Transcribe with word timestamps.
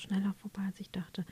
schneller 0.00 0.34
vorbei, 0.40 0.62
als 0.66 0.80
ich 0.80 0.90
dachte. 0.90 1.24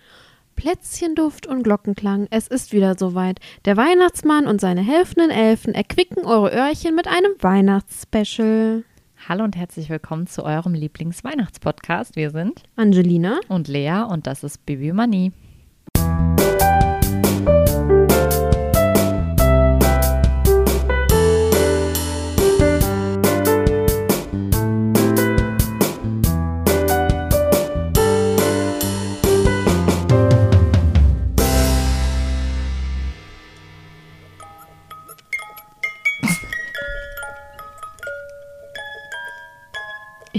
Plätzchenduft 0.54 1.46
und 1.46 1.62
Glockenklang, 1.62 2.26
es 2.30 2.48
ist 2.48 2.72
wieder 2.72 2.96
soweit. 2.98 3.40
Der 3.64 3.76
Weihnachtsmann 3.76 4.46
und 4.46 4.60
seine 4.60 4.82
helfenden 4.82 5.30
Elfen 5.30 5.72
erquicken 5.72 6.26
eure 6.26 6.50
Öhrchen 6.50 6.94
mit 6.94 7.06
einem 7.06 7.32
Weihnachtsspecial. 7.40 8.84
Hallo 9.28 9.44
und 9.44 9.56
herzlich 9.56 9.88
willkommen 9.88 10.26
zu 10.26 10.44
eurem 10.44 10.74
Lieblings-Weihnachtspodcast. 10.74 12.16
Wir 12.16 12.30
sind 12.30 12.62
Angelina. 12.76 13.40
und 13.48 13.68
Lea 13.68 14.04
und 14.08 14.26
das 14.26 14.44
ist 14.44 14.64
Bibi 14.66 14.92
Money. 14.92 15.32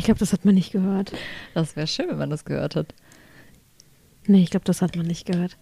Glaube, 0.09 0.19
das 0.19 0.33
hat 0.33 0.43
man 0.43 0.55
nicht 0.55 0.71
gehört. 0.71 1.13
Das 1.53 1.75
wäre 1.75 1.85
schön, 1.85 2.09
wenn 2.09 2.17
man 2.17 2.31
das 2.31 2.43
gehört 2.43 2.75
hat. 2.75 2.95
Nee, 4.25 4.41
ich 4.41 4.49
glaube, 4.49 4.65
das 4.65 4.81
hat 4.81 4.95
man 4.95 5.05
nicht 5.05 5.27
gehört. 5.27 5.55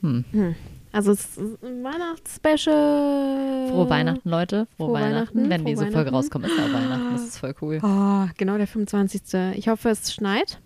Hm. 0.00 0.24
Hm. 0.32 0.54
Also 0.90 1.12
es 1.12 1.36
ist 1.36 1.62
ein 1.62 1.84
Weihnachtsspecial. 1.84 3.68
Frohe 3.68 3.90
Weihnachten, 3.90 4.28
Leute. 4.28 4.66
Frohe, 4.76 4.86
Frohe 4.86 4.94
Weihnachten. 4.94 5.36
Weihnachten, 5.36 5.50
Wenn 5.50 5.60
frohe 5.62 5.70
diese 5.70 5.90
Folge 5.90 6.10
rauskommt, 6.10 6.46
ist 6.46 6.56
ja 6.56 6.72
Weihnachten. 6.72 7.12
Das 7.12 7.24
ist 7.24 7.38
voll 7.38 7.54
cool. 7.60 7.80
Oh, 7.82 8.26
genau 8.38 8.56
der 8.56 8.66
25. 8.66 9.22
Ich 9.56 9.68
hoffe, 9.68 9.90
es 9.90 10.14
schneit. 10.14 10.60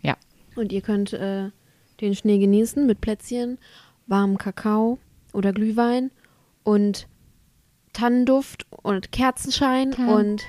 Ja. 0.00 0.16
Und 0.54 0.72
ihr 0.72 0.80
könnt 0.80 1.12
äh, 1.12 1.50
den 2.00 2.14
Schnee 2.14 2.38
genießen 2.38 2.86
mit 2.86 3.02
Plätzchen, 3.02 3.58
warmem 4.06 4.38
Kakao 4.38 4.98
oder 5.34 5.52
Glühwein 5.52 6.10
und 6.62 7.06
Tannenduft 7.92 8.66
und 8.70 9.12
Kerzenschein 9.12 9.90
Tann- 9.90 10.08
und 10.08 10.42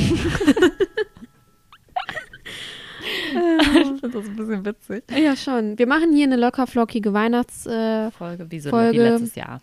Ich 3.36 4.00
finde 4.00 4.08
das 4.10 4.26
ein 4.26 4.36
bisschen 4.36 4.64
witzig. 4.64 5.04
ja 5.10 5.36
schon. 5.36 5.78
Wir 5.78 5.86
machen 5.86 6.12
hier 6.12 6.24
eine 6.26 6.36
locker 6.36 6.66
flockige 6.66 7.12
Weihnachts 7.12 7.66
äh, 7.66 8.10
Folge 8.10 8.50
wie 8.50 8.60
so 8.60 8.70
Folge. 8.70 8.92
wie 8.98 9.02
letztes 9.02 9.34
Jahr. 9.34 9.60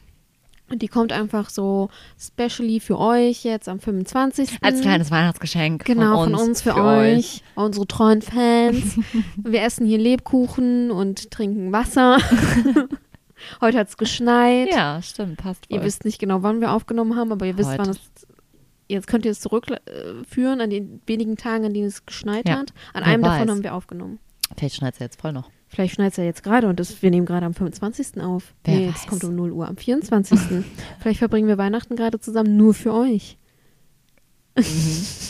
und 0.69 0.81
die 0.81 0.87
kommt 0.87 1.11
einfach 1.11 1.49
so 1.49 1.89
specially 2.19 2.79
für 2.79 2.99
euch 2.99 3.43
jetzt 3.43 3.67
am 3.69 3.79
25. 3.79 4.59
Als 4.61 4.81
kleines 4.81 5.09
Weihnachtsgeschenk. 5.11 5.85
Genau, 5.85 6.23
von 6.23 6.31
von 6.31 6.33
uns, 6.33 6.47
uns 6.49 6.61
für, 6.61 6.75
euch, 6.75 7.43
unsere 7.55 7.87
treuen 7.87 8.21
Fans. 8.21 8.99
Wir 9.37 9.63
essen 9.63 9.85
hier 9.85 9.97
Lebkuchen 9.97 10.91
und 10.91 11.31
trinken 11.31 11.71
Wasser. 11.71 12.17
Heute 13.61 13.79
hat 13.79 13.87
es 13.87 13.97
geschneit. 13.97 14.69
Ja, 14.69 15.01
stimmt, 15.01 15.37
passt 15.37 15.65
voll. 15.65 15.77
Ihr 15.77 15.83
wisst 15.83 16.05
nicht 16.05 16.19
genau, 16.19 16.43
wann 16.43 16.61
wir 16.61 16.71
aufgenommen 16.73 17.15
haben, 17.15 17.31
aber 17.31 17.47
ihr 17.47 17.57
wisst, 17.57 17.71
Heute. 17.71 17.79
wann 17.79 17.89
es. 17.89 17.99
Jetzt 18.91 19.07
könnt 19.07 19.23
ihr 19.25 19.31
es 19.31 19.39
zurückführen 19.39 20.59
an 20.59 20.69
den 20.69 21.01
wenigen 21.05 21.37
Tagen, 21.37 21.65
an 21.65 21.73
denen 21.73 21.87
es 21.87 22.05
geschneit 22.05 22.47
Ja, 22.47 22.57
hat. 22.59 22.73
An 22.93 23.03
einem 23.03 23.23
davon 23.23 23.47
weiß. 23.47 23.49
haben 23.49 23.63
wir 23.63 23.73
aufgenommen. 23.73 24.19
Vielleicht 24.57 24.75
schneit 24.75 24.95
es 24.95 24.99
ja 24.99 25.05
jetzt 25.05 25.21
voll 25.21 25.31
noch. 25.31 25.49
Vielleicht 25.69 25.95
schneit 25.95 26.11
es 26.11 26.17
ja 26.17 26.25
jetzt 26.25 26.43
gerade 26.43 26.67
und 26.67 26.77
das, 26.77 27.01
wir 27.01 27.09
nehmen 27.09 27.25
gerade 27.25 27.45
am 27.45 27.53
25. 27.53 28.21
auf. 28.21 28.53
Wer 28.65 28.75
nee, 28.75 28.91
es 28.93 29.07
kommt 29.07 29.23
um 29.23 29.33
0 29.33 29.51
Uhr 29.53 29.67
am 29.69 29.77
24. 29.77 30.37
Vielleicht 30.99 31.19
verbringen 31.19 31.47
wir 31.47 31.57
Weihnachten 31.57 31.95
gerade 31.95 32.19
zusammen 32.19 32.57
nur 32.57 32.73
für 32.73 32.93
euch. 32.93 33.37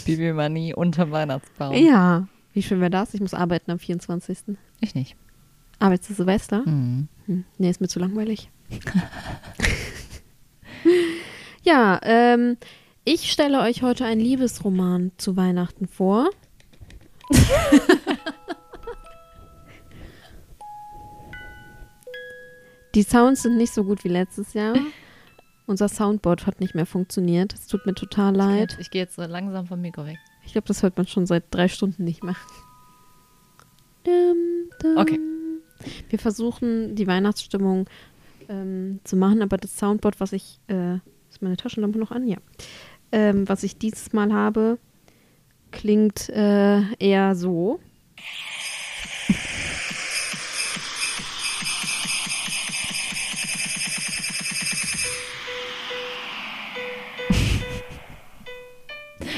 Bibi 0.06 0.34
Money 0.34 0.74
unter 0.74 1.12
Weihnachtsbaum. 1.12 1.76
Ja. 1.76 2.28
Wie 2.54 2.64
schön 2.64 2.80
wäre 2.80 2.90
das? 2.90 3.14
Ich 3.14 3.22
muss 3.22 3.36
arbeiten 3.36 3.70
am 3.70 3.78
24. 3.78 4.40
Ich 4.80 4.96
nicht. 4.96 5.16
Arbeitest 5.78 6.10
du 6.10 6.14
Silvester? 6.16 6.64
Mhm. 6.66 7.08
Hm, 7.28 7.46
nee, 7.60 7.70
ist 7.70 7.80
mir 7.80 7.88
zu 7.88 8.00
langweilig. 8.00 8.50
ja, 11.64 12.00
ähm, 12.04 12.58
ich 13.04 13.32
stelle 13.32 13.62
euch 13.62 13.82
heute 13.82 14.06
einen 14.06 14.22
Liebesroman 14.22 15.12
zu 15.18 15.36
Weihnachten 15.36 15.88
vor. 15.88 16.30
Die 22.94 23.04
Sounds 23.04 23.42
sind 23.44 23.58
nicht 23.58 23.74
so 23.74 23.84
gut 23.86 24.04
wie 24.04 24.10
letztes 24.10 24.54
Jahr. 24.54 24.76
Unser 25.66 25.88
Soundboard 25.88 26.46
hat 26.46 26.60
nicht 26.60 26.76
mehr 26.76 26.86
funktioniert. 26.86 27.54
Es 27.54 27.68
tut 27.68 27.86
mir 27.86 27.96
total 27.96 28.36
leid. 28.36 28.76
Ich 28.82 28.92
gehe 28.92 29.02
jetzt 29.02 29.16
so 29.16 29.22
langsam 29.24 29.66
vom 29.66 29.80
Mikro 29.80 30.06
weg. 30.06 30.18
Ich 30.46 30.52
glaube, 30.52 30.68
das 30.68 30.84
hört 30.84 30.98
man 30.98 31.08
schon 31.08 31.26
seit 31.26 31.46
drei 31.52 31.70
Stunden 31.70 32.04
nicht 32.04 32.24
mehr. 32.24 32.36
Dum, 34.04 34.70
dum. 34.82 34.98
Okay. 34.98 35.20
Wir 36.10 36.20
versuchen, 36.20 36.96
die 36.96 37.08
Weihnachtsstimmung 37.08 37.90
ähm, 38.50 39.00
zu 39.06 39.16
machen, 39.16 39.42
aber 39.42 39.58
das 39.58 39.78
Soundboard, 39.78 40.20
was 40.20 40.34
ich. 40.34 40.60
Äh, 40.68 40.98
ist 41.30 41.42
meine 41.42 41.56
Taschenlampe 41.56 41.98
noch 41.98 42.12
an? 42.12 42.28
Ja. 42.28 42.38
Ähm, 43.12 43.48
was 43.50 43.64
ich 43.64 43.78
dieses 43.78 44.14
Mal 44.14 44.32
habe, 44.34 44.78
klingt 45.72 46.30
äh, 46.30 46.82
eher 47.00 47.36
so. 47.36 47.80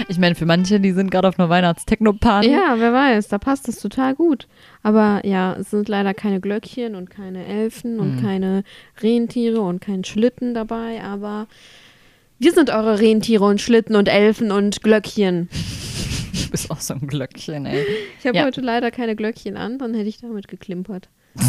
Ich 0.07 0.17
meine, 0.17 0.35
für 0.35 0.45
manche, 0.45 0.79
die 0.79 0.91
sind 0.91 1.11
gerade 1.11 1.27
auf 1.27 1.37
einer 1.37 1.49
Weihnachtstechno-Party. 1.49 2.49
Ja, 2.49 2.75
wer 2.77 2.93
weiß, 2.93 3.27
da 3.27 3.37
passt 3.37 3.67
es 3.67 3.79
total 3.79 4.15
gut. 4.15 4.47
Aber 4.81 5.21
ja, 5.25 5.55
es 5.59 5.71
sind 5.71 5.89
leider 5.89 6.13
keine 6.13 6.39
Glöckchen 6.39 6.95
und 6.95 7.09
keine 7.09 7.45
Elfen 7.45 7.99
und 7.99 8.15
Mhm. 8.15 8.21
keine 8.21 8.63
Rentiere 9.01 9.59
und 9.61 9.81
kein 9.81 10.03
Schlitten 10.03 10.53
dabei, 10.53 11.01
aber 11.03 11.47
wir 12.39 12.51
sind 12.53 12.69
eure 12.69 12.99
Rentiere 12.99 13.45
und 13.45 13.61
Schlitten 13.61 13.95
und 13.95 14.07
Elfen 14.09 14.51
und 14.51 14.81
Glöckchen. 14.83 15.49
Du 16.33 16.49
bist 16.51 16.69
auch 16.71 16.79
so 16.79 16.93
ein 16.93 17.07
Glöckchen, 17.07 17.65
ey. 17.65 17.85
Ich 18.19 18.25
habe 18.27 18.37
Ja. 18.37 18.45
heute 18.45 18.61
leider 18.61 18.91
keine 18.91 19.15
Glöckchen 19.15 19.57
an, 19.57 19.77
dann 19.79 19.93
hätte 19.93 20.09
ich 20.09 20.17
damit 20.19 20.47
geklimpert. 20.47 21.09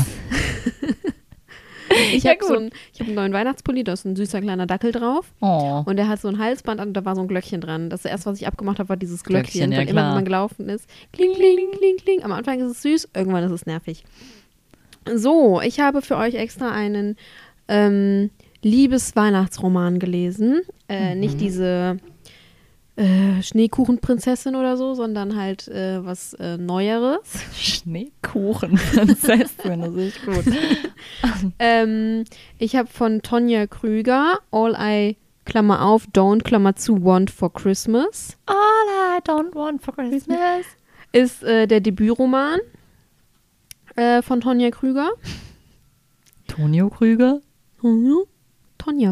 ich 2.14 2.22
Ja, 2.24 2.32
habe 2.32 2.44
so 2.44 2.54
einen, 2.56 2.70
ich 2.92 3.00
hab 3.00 3.06
einen 3.06 3.16
neuen 3.16 3.32
Weihnachtspulli, 3.32 3.84
da 3.84 3.92
ist 3.92 4.04
ein 4.04 4.16
süßer 4.16 4.40
kleiner 4.40 4.66
Dackel 4.66 4.92
drauf. 4.92 5.26
Oh. 5.40 5.82
Und 5.84 5.96
der 5.96 6.08
hat 6.08 6.20
so 6.20 6.28
ein 6.28 6.38
Halsband 6.38 6.80
an 6.80 6.88
und 6.88 6.94
da 6.94 7.04
war 7.04 7.14
so 7.14 7.20
ein 7.22 7.28
Glöckchen 7.28 7.60
dran. 7.60 7.90
Das 7.90 8.04
erste, 8.04 8.30
was 8.30 8.40
ich 8.40 8.46
abgemacht 8.46 8.78
habe, 8.78 8.88
war 8.88 8.96
dieses 8.96 9.22
Glöckchen, 9.24 9.70
Glöckchen. 9.70 9.72
ja, 9.72 9.90
immer, 9.90 10.08
wenn 10.08 10.14
man 10.14 10.24
gelaufen 10.24 10.68
ist, 10.68 10.88
kling, 11.12 11.34
kling, 11.34 11.70
kling, 11.78 11.96
kling. 11.98 12.22
Am 12.24 12.32
Anfang 12.32 12.60
ist 12.60 12.70
es 12.70 12.82
süß, 12.82 13.08
irgendwann 13.14 13.44
ist 13.44 13.52
es 13.52 13.66
nervig. 13.66 14.04
So, 15.14 15.60
ich 15.60 15.80
habe 15.80 16.00
für 16.00 16.16
euch 16.16 16.34
extra 16.34 16.70
einen 16.70 17.16
ähm, 17.68 18.30
Liebes-Weihnachtsroman 18.64 19.98
gelesen. 19.98 20.60
Äh, 20.88 21.14
Mhm. 21.14 21.20
Nicht 21.20 21.40
diese 21.40 21.98
äh, 22.96 23.42
Schneekuchenprinzessin 23.42 24.54
oder 24.56 24.76
so, 24.76 24.94
sondern 24.94 25.36
halt 25.36 25.66
äh, 25.68 26.04
was 26.04 26.34
äh, 26.34 26.56
Neueres. 26.58 27.20
Schneekuchenprinzessin, 27.56 29.80
das 29.80 29.94
ist 29.94 30.24
gut. 30.24 30.44
Ähm, 31.58 32.24
ich 32.58 32.74
habe 32.76 32.88
von 32.88 33.20
Tonja 33.22 33.66
Krüger 33.66 34.38
All 34.50 34.74
I 34.78 35.16
Klammer 35.44 35.84
auf, 35.84 36.06
Don't 36.14 36.42
Klammer 36.42 36.74
zu 36.76 37.04
Want 37.04 37.30
for 37.30 37.52
Christmas. 37.52 38.36
All 38.46 38.54
I 38.56 39.18
don't 39.20 39.54
want 39.54 39.82
for 39.82 39.94
Christmas. 39.94 40.38
ist 41.12 41.42
äh, 41.42 41.66
der 41.66 41.80
Debütroman 41.80 42.60
äh, 43.96 44.22
von 44.22 44.40
Tonja 44.40 44.70
Krüger. 44.70 45.10
Tonio 46.48 46.88
Krüger? 46.88 47.40
Tonja? 47.80 48.14
Tonja. 48.84 49.10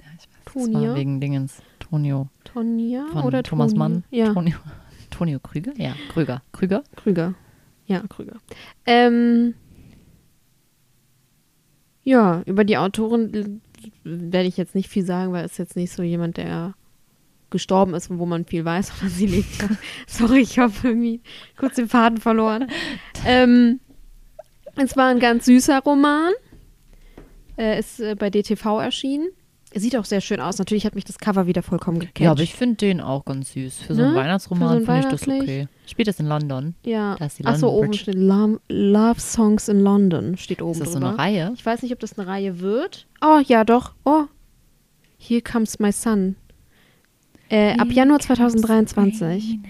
Ja, 0.00 0.06
ich 0.18 0.26
weiß. 0.28 0.38
Das 0.44 0.52
Tonio. 0.54 0.88
war 0.90 0.96
wegen 0.96 1.20
Dingens. 1.20 1.62
Tonio. 1.78 2.28
Tonja 2.44 3.06
Von 3.12 3.24
oder 3.24 3.42
Thomas 3.42 3.68
Toni? 3.72 3.78
Mann. 3.78 4.04
Ja, 4.10 4.32
Tonio. 4.32 4.56
Tonio 5.10 5.38
Krüger? 5.40 5.72
Ja, 5.76 5.94
Krüger. 6.10 6.42
Krüger? 6.52 6.82
Krüger. 6.96 7.34
Ja, 7.86 8.02
Krüger. 8.08 8.36
Ähm, 8.86 9.54
ja, 12.04 12.42
über 12.46 12.64
die 12.64 12.76
Autorin 12.78 13.32
l- 13.34 13.60
werde 14.04 14.48
ich 14.48 14.56
jetzt 14.56 14.74
nicht 14.74 14.88
viel 14.88 15.04
sagen, 15.04 15.32
weil 15.32 15.44
es 15.44 15.56
jetzt 15.58 15.76
nicht 15.76 15.92
so 15.92 16.02
jemand, 16.02 16.36
der 16.36 16.74
gestorben 17.50 17.94
ist 17.94 18.10
und 18.10 18.18
wo 18.18 18.26
man 18.26 18.44
viel 18.44 18.64
weiß, 18.64 18.92
aber 19.00 19.08
sie 19.10 19.26
lebt 19.26 19.60
ja. 19.62 19.68
Sorry, 20.06 20.40
ich 20.40 20.58
habe 20.58 20.72
irgendwie 20.82 21.20
kurz 21.56 21.76
den 21.76 21.88
Faden 21.88 22.18
verloren. 22.18 22.68
ähm, 23.26 23.80
es 24.76 24.96
war 24.96 25.08
ein 25.08 25.18
ganz 25.20 25.46
süßer 25.46 25.80
Roman. 25.80 26.32
Äh, 27.58 27.78
ist 27.80 28.00
äh, 28.00 28.14
bei 28.14 28.30
DTV 28.30 28.80
erschienen. 28.80 29.28
Er 29.70 29.80
sieht 29.82 29.96
auch 29.96 30.06
sehr 30.06 30.22
schön 30.22 30.40
aus. 30.40 30.58
Natürlich 30.58 30.86
hat 30.86 30.94
mich 30.94 31.04
das 31.04 31.18
Cover 31.18 31.46
wieder 31.46 31.62
vollkommen 31.62 31.98
gecatcht. 31.98 32.20
Ja, 32.20 32.30
aber 32.30 32.40
ich 32.42 32.54
finde 32.54 32.76
den 32.76 33.02
auch 33.02 33.26
ganz 33.26 33.52
süß. 33.52 33.80
Für 33.80 33.94
so 33.94 34.02
einen 34.02 34.12
Ne? 34.14 34.18
Weihnachtsroman 34.18 34.80
so 34.80 34.86
finde 34.86 35.00
ich 35.00 35.06
das 35.06 35.22
okay. 35.28 35.68
Spielt 35.86 36.08
das 36.08 36.18
in 36.20 36.26
London? 36.26 36.74
Ja. 36.86 37.16
Da 37.18 37.26
ist 37.26 37.38
die 37.38 37.44
Achso, 37.44 37.68
oben 37.68 37.88
Bridge. 37.88 37.98
steht 38.04 38.14
Love, 38.14 38.60
Love 38.70 39.20
Songs 39.20 39.68
in 39.68 39.80
London. 39.80 40.38
Steht 40.38 40.62
oben 40.62 40.72
Ist 40.72 40.80
das 40.80 40.88
so 40.92 40.94
drüber. 41.00 41.08
eine 41.10 41.18
Reihe? 41.18 41.52
Ich 41.54 41.66
weiß 41.66 41.82
nicht, 41.82 41.92
ob 41.92 41.98
das 42.00 42.18
eine 42.18 42.26
Reihe 42.26 42.60
wird. 42.60 43.06
Oh, 43.20 43.40
ja, 43.44 43.64
doch. 43.64 43.92
Oh. 44.06 44.24
Here 45.18 45.42
Comes 45.42 45.78
My 45.80 45.92
Son. 45.92 46.36
Äh, 47.50 47.76
ab 47.78 47.88
Januar 47.90 48.20
comes 48.20 48.26
2023. 48.54 49.58
rain 49.58 49.64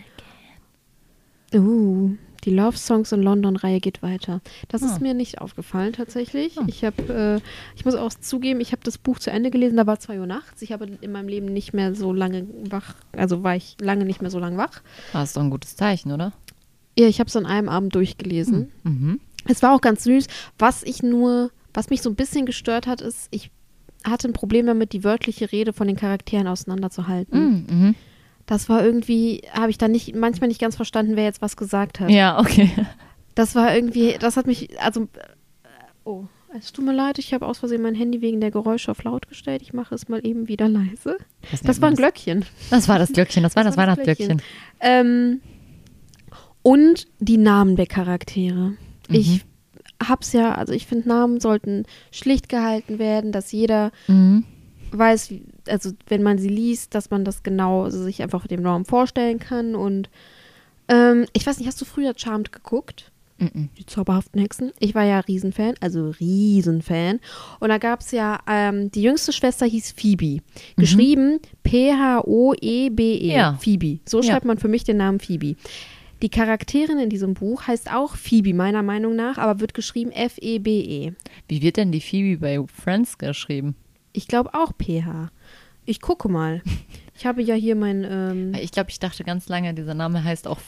Uh, 1.55 2.11
Die 2.44 2.50
Love 2.50 2.76
Songs 2.76 3.12
in 3.12 3.23
London-Reihe 3.23 3.81
geht 3.81 4.02
weiter. 4.02 4.40
Das 4.69 4.82
Ah. 4.82 4.87
ist 4.87 5.00
mir 5.00 5.12
nicht 5.14 5.40
aufgefallen 5.40 5.93
tatsächlich. 5.93 6.56
Ah. 6.58 6.64
Ich 6.67 6.85
habe, 6.85 7.40
äh, 7.43 7.76
ich 7.76 7.85
muss 7.85 7.94
auch 7.94 8.11
zugeben, 8.14 8.61
ich 8.61 8.73
habe 8.73 8.82
das 8.85 8.96
Buch 8.99 9.19
zu 9.19 9.31
Ende 9.31 9.50
gelesen, 9.50 9.76
da 9.76 9.87
war 9.87 9.99
2 9.99 10.20
Uhr 10.20 10.26
nachts. 10.26 10.62
Ich 10.62 10.73
habe 10.73 10.87
in 11.00 11.12
meinem 11.12 11.29
Leben 11.29 11.46
nicht 11.46 11.73
mehr 11.75 11.94
so 11.94 12.12
lange 12.12 12.46
wach, 12.70 12.94
also 13.12 13.43
war 13.43 13.56
ich 13.56 13.76
lange 13.81 14.05
nicht 14.05 14.23
mehr 14.23 14.31
so 14.31 14.38
lange 14.38 14.56
wach. 14.56 14.82
Das 15.12 15.31
ist 15.31 15.37
doch 15.37 15.43
ein 15.43 15.50
gutes 15.50 15.76
Zeichen, 15.76 16.12
oder? 16.12 16.32
Ja, 16.99 17.06
ich 17.06 17.20
habe 17.20 17.29
es 17.29 17.37
an 17.37 17.46
einem 17.46 17.69
Abend 17.69 17.94
durchgelesen. 17.94 18.70
Mhm. 18.82 19.20
Es 19.46 19.62
war 19.62 19.75
auch 19.75 19.81
ganz 19.81 20.05
süß. 20.05 20.26
Was 20.58 20.82
ich 20.82 21.02
nur, 21.02 21.50
was 21.75 21.91
mich 21.91 22.02
so 22.02 22.11
ein 22.11 22.17
bisschen 22.17 22.44
gestört 22.46 22.87
hat, 22.87 23.00
ist, 23.00 23.29
ich 23.31 23.50
hatte 24.05 24.29
ein 24.29 24.32
Problem 24.32 24.67
damit, 24.67 24.93
die 24.93 25.05
wörtliche 25.05 25.50
Rede 25.52 25.73
von 25.73 25.87
den 25.87 25.96
Charakteren 25.96 26.46
auseinanderzuhalten. 26.49 27.67
Mhm. 27.69 27.94
Mhm. 28.49 28.55
Das 28.55 28.69
war 28.69 28.85
irgendwie, 28.85 29.43
habe 29.53 29.71
ich 29.71 29.79
dann 29.79 29.93
nicht, 29.93 30.15
manchmal 30.15 30.49
nicht 30.49 30.61
ganz 30.61 30.77
verstanden, 30.77 31.17
wer 31.17 31.25
jetzt 31.25 31.43
was 31.43 31.56
gesagt 31.56 32.00
hat. 32.00 32.11
Ja, 32.11 32.39
okay. 32.39 32.71
Das 33.35 33.55
war 33.55 33.75
irgendwie, 33.75 34.17
das 34.19 34.37
hat 34.37 34.47
mich, 34.47 34.81
also, 34.81 35.03
äh, 35.03 35.06
oh, 36.05 36.25
es 36.59 36.73
tut 36.73 36.85
mir 36.85 36.95
leid, 36.95 37.19
ich 37.19 37.35
habe 37.35 37.47
aus 37.47 37.59
Versehen 37.59 37.83
mein 37.83 37.95
Handy 37.95 38.23
wegen 38.23 38.41
der 38.41 38.50
Geräusche 38.50 38.91
auf 38.91 39.05
laut 39.05 39.29
gestellt. 39.29 39.61
Ich 39.62 39.75
mache 39.75 39.95
es 39.95 40.09
mal 40.09 40.25
eben 40.27 40.49
wieder 40.49 40.67
leise. 40.67 41.19
Das 41.50 41.62
nennt 41.62 41.83
war 41.83 41.91
ein 41.91 41.95
Glöckchen. 41.95 42.45
Das 42.71 42.89
war 42.89 42.99
das 42.99 43.12
Glöckchen, 43.12 43.43
das 43.43 43.55
war 43.55 43.65
das, 43.65 43.75
Das 43.75 43.79
war 43.79 43.87
das 43.87 43.99
Weihnachtsglöckchen. 43.99 44.43
Ähm, 44.81 45.41
und 46.62 47.06
die 47.19 47.37
Namen 47.37 47.77
der 47.77 47.87
Charaktere. 47.87 48.75
Ich 49.11 49.44
hab's 50.03 50.33
ja, 50.33 50.55
also 50.55 50.73
ich 50.73 50.87
finde, 50.87 51.09
Namen 51.09 51.41
sollten 51.41 51.85
schlicht 52.11 52.49
gehalten 52.49 52.99
werden, 52.99 53.33
dass 53.33 53.53
jeder 53.53 53.91
Mhm. 54.06 54.44
Weiß, 54.93 55.35
also 55.69 55.90
wenn 56.06 56.23
man 56.23 56.38
sie 56.38 56.49
liest, 56.49 56.94
dass 56.94 57.11
man 57.11 57.25
das 57.25 57.43
genau 57.43 57.85
also 57.85 58.02
sich 58.02 58.23
einfach 58.23 58.46
dem 58.46 58.64
Raum 58.64 58.85
vorstellen 58.85 59.38
kann. 59.38 59.75
Und 59.75 60.08
ähm, 60.88 61.26
ich 61.32 61.46
weiß 61.46 61.58
nicht, 61.58 61.67
hast 61.67 61.81
du 61.81 61.85
früher 61.85 62.12
Charmed 62.17 62.52
geguckt? 62.52 63.11
Mhm. 63.40 63.69
Die 63.79 63.87
zauberhaften 63.87 64.40
Hexen. 64.40 64.73
Ich 64.81 64.96
war 64.96 65.05
ja 65.05 65.20
Riesenfan, 65.20 65.75
also 65.81 66.11
Riesenfan. 66.19 67.20
Und 67.61 67.69
da 67.69 67.79
gab 67.79 68.00
es 68.00 68.11
ja, 68.11 68.40
ähm, 68.49 68.90
die 68.90 69.02
jüngste 69.02 69.32
Schwester 69.32 69.64
hieß 69.64 69.93
Phoebe. 69.93 70.43
Geschrieben 70.76 71.38
P-H-O-E-B-E. 71.62 73.32
Ja. 73.32 73.55
Phoebe. 73.61 74.00
So 74.06 74.20
Ja. 74.20 74.25
schreibt 74.32 74.44
man 74.44 74.58
für 74.58 74.69
mich 74.69 74.84
den 74.84 74.96
Namen 74.96 75.20
Phoebe. 75.20 75.55
Die 76.20 76.31
Charakterin 76.31 76.99
in 76.99 77.11
diesem 77.11 77.34
Buch 77.34 77.69
heißt 77.69 77.93
auch 77.93 78.17
Phoebe, 78.17 78.52
meiner 78.55 78.82
Meinung 78.82 79.14
nach, 79.14 79.38
aber 79.38 79.61
wird 79.61 79.73
geschrieben 79.73 80.11
F-E-B-E. 80.11 81.12
Wie 81.46 81.62
wird 81.62 81.76
denn 81.76 81.93
die 81.93 82.00
Phoebe 82.00 82.41
bei 82.41 82.64
Friends 82.67 83.19
geschrieben? 83.19 83.76
Ich 84.12 84.28
glaube 84.28 84.55
auch 84.55 84.72
PH. 84.72 85.31
Ich 85.84 86.00
gucke 86.00 86.28
mal. 86.28 86.62
Ich 87.16 87.26
habe 87.26 87.43
ja 87.43 87.55
hier 87.55 87.75
mein. 87.76 88.05
Ähm, 88.08 88.55
Ich 88.60 88.72
glaube, 88.72 88.90
ich 88.90 88.99
dachte 88.99 89.25
ganz 89.25 89.49
lange, 89.49 89.75
dieser 89.75 89.94
Name 89.94 90.22
heißt 90.22 90.46
auch 90.46 90.58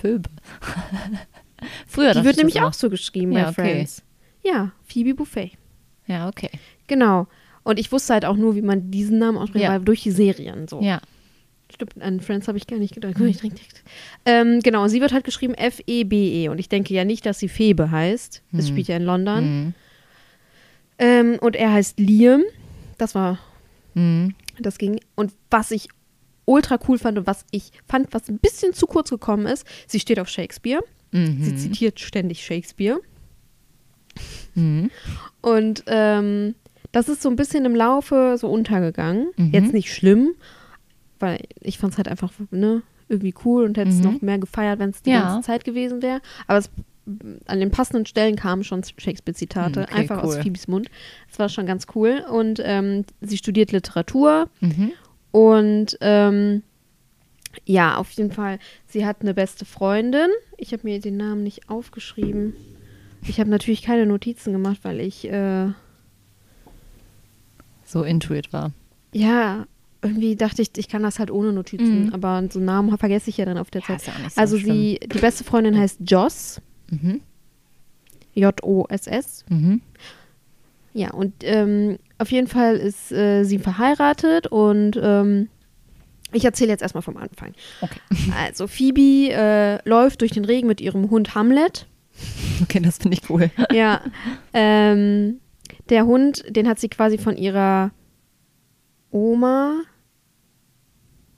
Phoebe. 0.00 0.28
Früher 1.86 2.12
die 2.14 2.24
wird 2.24 2.32
ich 2.34 2.38
nämlich 2.38 2.54
das 2.54 2.64
auch 2.64 2.72
so 2.72 2.90
geschrieben 2.90 3.32
Ja, 3.32 3.44
bei 3.44 3.48
okay. 3.50 3.54
Friends. 3.74 4.02
Ja, 4.42 4.72
Phoebe 4.84 5.14
Buffet. 5.14 5.52
Ja, 6.06 6.28
okay. 6.28 6.50
Genau. 6.88 7.28
Und 7.62 7.78
ich 7.78 7.92
wusste 7.92 8.14
halt 8.14 8.24
auch 8.24 8.36
nur, 8.36 8.56
wie 8.56 8.62
man 8.62 8.90
diesen 8.90 9.18
Namen 9.18 9.38
ausspricht, 9.38 9.62
Ja. 9.64 9.70
weil 9.70 9.80
durch 9.80 10.02
die 10.02 10.10
Serien 10.10 10.66
so. 10.66 10.80
Ja. 10.80 11.00
Stimmt, 11.72 12.02
an 12.02 12.20
Friends 12.20 12.48
habe 12.48 12.58
ich 12.58 12.66
gar 12.66 12.78
nicht 12.78 12.92
gedacht. 12.94 13.14
Ich 13.20 13.38
trinke 13.38 13.56
ähm, 14.26 14.60
genau, 14.60 14.88
sie 14.88 15.00
wird 15.00 15.12
halt 15.12 15.24
geschrieben 15.24 15.54
F-E-B-E. 15.54 16.48
Und 16.48 16.58
ich 16.58 16.68
denke 16.68 16.92
ja 16.92 17.04
nicht, 17.04 17.24
dass 17.24 17.38
sie 17.38 17.48
Febe 17.48 17.90
heißt. 17.90 18.42
Es 18.52 18.58
Hm. 18.66 18.66
spielt 18.66 18.88
ja 18.88 18.96
in 18.96 19.04
London. 19.04 19.44
Mhm. 19.44 19.74
Ähm, 20.98 21.38
und 21.40 21.56
er 21.56 21.72
heißt 21.72 21.98
Liam. 22.00 22.42
Das 23.02 23.16
war, 23.16 23.40
Mhm. 23.94 24.34
das 24.60 24.78
ging. 24.78 25.00
Und 25.16 25.32
was 25.50 25.72
ich 25.72 25.88
ultra 26.44 26.78
cool 26.86 26.98
fand 26.98 27.18
und 27.18 27.26
was 27.26 27.44
ich 27.50 27.72
fand, 27.88 28.14
was 28.14 28.28
ein 28.28 28.38
bisschen 28.38 28.74
zu 28.74 28.86
kurz 28.86 29.10
gekommen 29.10 29.46
ist, 29.46 29.66
sie 29.88 29.98
steht 29.98 30.20
auf 30.20 30.28
Shakespeare. 30.28 30.82
Sie 31.10 31.18
Mhm. 31.18 31.56
zitiert 31.56 31.98
ständig 31.98 32.44
Shakespeare. 32.44 33.00
Mhm. 34.54 34.90
Und 35.40 35.82
ähm, 35.88 36.54
das 36.92 37.08
ist 37.08 37.22
so 37.22 37.28
ein 37.28 37.34
bisschen 37.36 37.64
im 37.64 37.74
Laufe 37.74 38.36
so 38.38 38.48
untergegangen. 38.48 39.32
Mhm. 39.36 39.50
Jetzt 39.52 39.72
nicht 39.72 39.92
schlimm, 39.92 40.34
weil 41.18 41.40
ich 41.60 41.78
fand 41.78 41.92
es 41.94 41.96
halt 41.98 42.06
einfach 42.06 42.30
ne, 42.52 42.82
irgendwie 43.08 43.34
cool 43.44 43.64
und 43.64 43.76
hätte 43.76 43.90
es 43.90 43.96
Mhm. 43.96 44.04
noch 44.04 44.22
mehr 44.22 44.38
gefeiert, 44.38 44.78
wenn 44.78 44.90
es 44.90 45.02
die 45.02 45.10
Ja. 45.10 45.22
ganze 45.22 45.44
Zeit 45.46 45.64
gewesen 45.64 46.02
wäre. 46.02 46.20
Aber 46.46 46.58
es, 46.60 46.70
an 47.46 47.58
den 47.58 47.70
passenden 47.72 48.06
Stellen 48.06 48.36
kamen 48.36 48.62
schon 48.64 48.82
Shakespeare-Zitate, 48.84 49.80
Mhm, 49.80 49.84
okay, 49.86 49.94
einfach 49.94 50.22
aus 50.22 50.36
cool. 50.36 50.42
Phoebes 50.42 50.68
Mund. 50.68 50.88
Das 51.28 51.38
war 51.40 51.48
schon 51.48 51.66
ganz 51.66 51.86
cool. 51.94 52.24
Und 52.30 52.60
ähm, 52.64 53.04
sie 53.20 53.36
studiert 53.38 53.72
Literatur 53.72 54.48
Mhm. 54.60 54.92
und 55.32 55.98
ähm, 56.00 56.62
ja, 57.64 57.96
auf 57.96 58.10
jeden 58.12 58.30
Fall, 58.30 58.58
sie 58.86 59.04
hat 59.04 59.18
eine 59.20 59.34
beste 59.34 59.64
Freundin. 59.64 60.28
Ich 60.56 60.72
habe 60.72 60.84
mir 60.84 61.00
den 61.00 61.16
Namen 61.16 61.42
nicht 61.42 61.68
aufgeschrieben. 61.68 62.54
Ich 63.26 63.38
habe 63.40 63.50
natürlich 63.50 63.82
keine 63.82 64.06
Notizen 64.06 64.52
gemacht, 64.52 64.78
weil 64.82 65.00
ich 65.00 65.28
äh, 65.30 65.68
So 67.84 68.02
Intuit 68.04 68.52
war. 68.52 68.72
Ja, 69.12 69.66
irgendwie 70.00 70.34
dachte 70.36 70.62
ich, 70.62 70.70
ich 70.76 70.88
kann 70.88 71.02
das 71.02 71.18
halt 71.18 71.30
ohne 71.30 71.52
Notizen, 71.52 72.06
Mhm. 72.06 72.14
aber 72.14 72.42
so 72.50 72.58
Namen 72.58 72.96
vergesse 72.98 73.28
ich 73.30 73.36
ja 73.36 73.44
dann 73.44 73.58
auf 73.58 73.70
der 73.70 73.82
Ja, 73.82 73.86
Zeit. 73.98 74.00
so 74.02 74.12
also 74.40 74.56
schlimm. 74.58 74.74
sie, 74.74 75.00
die 75.02 75.18
beste 75.18 75.44
Freundin 75.44 75.76
heißt 75.78 76.00
Joss, 76.06 76.60
Mhm. 76.92 77.20
J-O-S-S. 78.34 79.44
Mhm. 79.48 79.80
Ja, 80.94 81.10
und 81.12 81.32
ähm, 81.42 81.98
auf 82.18 82.30
jeden 82.30 82.46
Fall 82.46 82.76
ist 82.76 83.10
äh, 83.12 83.44
sie 83.44 83.58
verheiratet 83.58 84.46
und 84.46 84.98
ähm, 85.02 85.48
ich 86.32 86.44
erzähle 86.44 86.70
jetzt 86.70 86.82
erstmal 86.82 87.02
vom 87.02 87.16
Anfang. 87.16 87.54
Okay. 87.80 88.00
Also 88.38 88.66
Phoebe 88.66 89.32
äh, 89.32 89.88
läuft 89.88 90.20
durch 90.20 90.32
den 90.32 90.44
Regen 90.44 90.66
mit 90.66 90.80
ihrem 90.80 91.10
Hund 91.10 91.34
Hamlet. 91.34 91.86
Okay, 92.62 92.80
das 92.80 92.98
finde 92.98 93.18
ich 93.20 93.30
cool. 93.30 93.50
Ja, 93.72 94.02
ähm, 94.52 95.40
der 95.88 96.04
Hund, 96.06 96.44
den 96.48 96.68
hat 96.68 96.78
sie 96.78 96.88
quasi 96.88 97.18
von 97.18 97.36
ihrer 97.36 97.90
Oma 99.10 99.80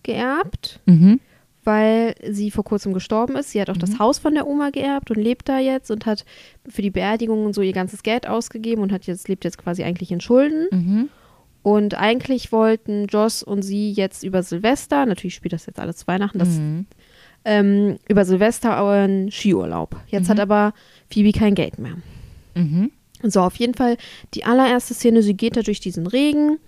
geerbt. 0.02 0.80
Mhm. 0.86 1.20
Weil 1.64 2.14
sie 2.30 2.50
vor 2.50 2.64
kurzem 2.64 2.92
gestorben 2.92 3.36
ist. 3.36 3.50
Sie 3.50 3.60
hat 3.60 3.70
auch 3.70 3.76
das 3.76 3.98
Haus 3.98 4.18
von 4.18 4.34
der 4.34 4.46
Oma 4.46 4.70
geerbt 4.70 5.10
und 5.10 5.16
lebt 5.22 5.48
da 5.48 5.58
jetzt 5.58 5.90
und 5.90 6.06
hat 6.06 6.24
für 6.68 6.82
die 6.82 6.90
Beerdigung 6.90 7.44
und 7.44 7.54
so 7.54 7.62
ihr 7.62 7.72
ganzes 7.72 8.02
Geld 8.02 8.26
ausgegeben 8.28 8.82
und 8.82 8.92
hat 8.92 9.04
jetzt, 9.06 9.28
lebt 9.28 9.44
jetzt 9.44 9.58
quasi 9.58 9.82
eigentlich 9.84 10.12
in 10.12 10.20
Schulden. 10.20 10.66
Mhm. 10.70 11.08
Und 11.62 11.94
eigentlich 11.94 12.52
wollten 12.52 13.06
Joss 13.06 13.42
und 13.42 13.62
sie 13.62 13.90
jetzt 13.90 14.22
über 14.22 14.42
Silvester, 14.42 15.06
natürlich 15.06 15.34
spielt 15.34 15.54
das 15.54 15.64
jetzt 15.66 15.80
alles 15.80 15.96
zu 15.96 16.06
Weihnachten, 16.06 16.38
das, 16.38 16.48
Mhm. 16.50 16.86
ähm, 17.46 17.96
über 18.06 18.24
Silvester 18.26 18.76
einen 18.86 19.30
Skiurlaub. 19.30 19.96
Jetzt 20.08 20.28
hat 20.28 20.40
aber 20.40 20.74
Phoebe 21.10 21.32
kein 21.32 21.54
Geld 21.54 21.78
mehr. 21.78 21.96
Mhm. 22.54 22.90
So, 23.22 23.40
auf 23.40 23.56
jeden 23.56 23.72
Fall 23.74 23.96
die 24.34 24.44
allererste 24.44 24.92
Szene, 24.92 25.22
sie 25.22 25.34
geht 25.34 25.56
da 25.56 25.62
durch 25.62 25.80
diesen 25.80 26.06
Regen 26.06 26.58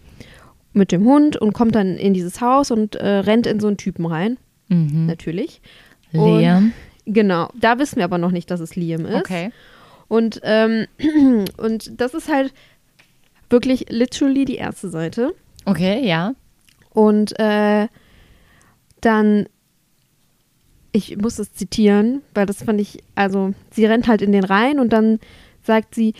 mit 0.73 0.93
dem 0.93 1.05
Hund 1.05 1.37
und 1.37 1.53
kommt 1.53 1.75
dann 1.75 1.97
in 1.97 2.15
dieses 2.15 2.41
Haus 2.41 2.71
und 2.71 2.97
äh, 2.97 3.07
rennt 3.07 3.47
in 3.47 3.61
so 3.61 3.67
einen 3.67 3.77
Typen 3.77 4.07
rein, 4.07 4.39
Mhm. 4.69 5.07
natürlich. 5.07 5.61
Und- 6.13 6.41
Liam. 6.41 6.73
Genau, 7.09 7.51
da 7.55 7.79
wissen 7.79 7.97
wir 7.99 8.05
aber 8.05 8.19
noch 8.19 8.33
nicht, 8.33 8.51
dass 8.51 8.59
es 8.59 8.75
Liam 8.75 9.07
ist. 9.07 9.15
Okay. 9.15 9.51
Und, 10.09 10.41
ähm, 10.43 10.87
und 11.57 12.01
das 12.01 12.15
ist 12.15 12.29
halt 12.29 12.53
wirklich 13.49 13.87
literally 13.91 14.45
die 14.45 14.57
erste 14.57 14.89
Seite. 14.89 15.33
Okay, 15.67 16.05
ja. 16.07 16.35
Und 16.91 17.39
äh, 17.39 17.87
dann, 19.01 19.47
ich 20.93 21.17
muss 21.19 21.39
es 21.39 21.53
zitieren, 21.53 22.23
weil 22.35 22.47
das 22.47 22.63
fand 22.63 22.81
ich, 22.81 23.03
also 23.15 23.53
sie 23.71 23.85
rennt 23.87 24.09
halt 24.09 24.23
in 24.23 24.33
den 24.33 24.45
Rhein 24.45 24.81
und 24.81 24.93
dann 24.93 25.21
sagt 25.63 25.95
sie, 25.95 26.15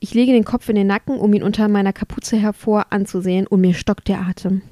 ich 0.00 0.14
lege 0.14 0.32
den 0.32 0.44
Kopf 0.44 0.68
in 0.68 0.76
den 0.76 0.86
Nacken, 0.86 1.18
um 1.18 1.32
ihn 1.34 1.42
unter 1.42 1.66
meiner 1.66 1.92
Kapuze 1.92 2.36
hervor 2.36 2.86
anzusehen 2.90 3.46
und 3.48 3.60
mir 3.60 3.74
stockt 3.74 4.06
der 4.06 4.20
Atem. 4.20 4.62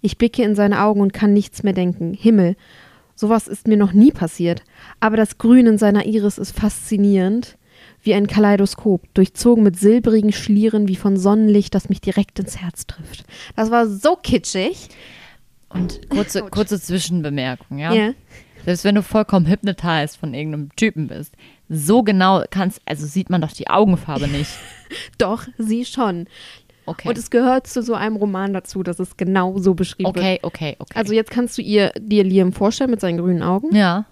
Ich 0.00 0.18
blicke 0.18 0.42
in 0.42 0.54
seine 0.54 0.82
Augen 0.82 1.00
und 1.00 1.12
kann 1.12 1.32
nichts 1.32 1.62
mehr 1.62 1.72
denken. 1.72 2.14
Himmel, 2.14 2.56
sowas 3.14 3.48
ist 3.48 3.68
mir 3.68 3.76
noch 3.76 3.92
nie 3.92 4.12
passiert. 4.12 4.62
Aber 5.00 5.16
das 5.16 5.38
Grün 5.38 5.66
in 5.66 5.78
seiner 5.78 6.06
Iris 6.06 6.38
ist 6.38 6.58
faszinierend, 6.58 7.56
wie 8.02 8.14
ein 8.14 8.26
Kaleidoskop, 8.26 9.02
durchzogen 9.14 9.64
mit 9.64 9.78
silbrigen 9.78 10.32
Schlieren 10.32 10.88
wie 10.88 10.96
von 10.96 11.16
Sonnenlicht, 11.16 11.74
das 11.74 11.88
mich 11.88 12.00
direkt 12.00 12.38
ins 12.38 12.58
Herz 12.58 12.86
trifft. 12.86 13.24
Das 13.56 13.70
war 13.70 13.86
so 13.86 14.16
kitschig. 14.16 14.88
Und 15.68 16.08
kurze, 16.08 16.42
kurze 16.44 16.80
Zwischenbemerkung, 16.80 17.78
ja? 17.78 17.92
Ja. 17.92 18.14
Selbst 18.64 18.84
wenn 18.84 18.94
du 18.94 19.02
vollkommen 19.02 19.46
hypnotized 19.46 20.16
von 20.16 20.34
irgendeinem 20.34 20.74
Typen 20.76 21.08
bist, 21.08 21.34
so 21.68 22.02
genau 22.02 22.44
kannst, 22.50 22.80
also 22.86 23.06
sieht 23.06 23.30
man 23.30 23.40
doch 23.40 23.52
die 23.52 23.68
Augenfarbe 23.68 24.28
nicht. 24.28 24.50
Doch, 25.18 25.46
sie 25.58 25.84
schon. 25.84 26.26
Okay. 26.88 27.08
Und 27.08 27.18
es 27.18 27.30
gehört 27.30 27.66
zu 27.66 27.82
so 27.82 27.94
einem 27.94 28.16
Roman 28.16 28.52
dazu, 28.52 28.82
dass 28.82 28.98
es 28.98 29.16
genau 29.16 29.58
so 29.58 29.74
beschrieben 29.74 30.14
wird. 30.14 30.16
okay, 30.24 30.38
okay, 30.42 30.76
okay. 30.78 30.92
Also 30.98 31.12
jetzt 31.14 31.30
kannst 31.30 31.56
du 31.58 31.62
ihr 31.62 31.90
dir 31.98 32.24
Liam 32.24 32.52
vorstellen 32.52 32.90
mit 32.90 33.00
seinen 33.00 33.18
grünen 33.18 33.42
Augen, 33.42 33.74
ja. 33.74 34.04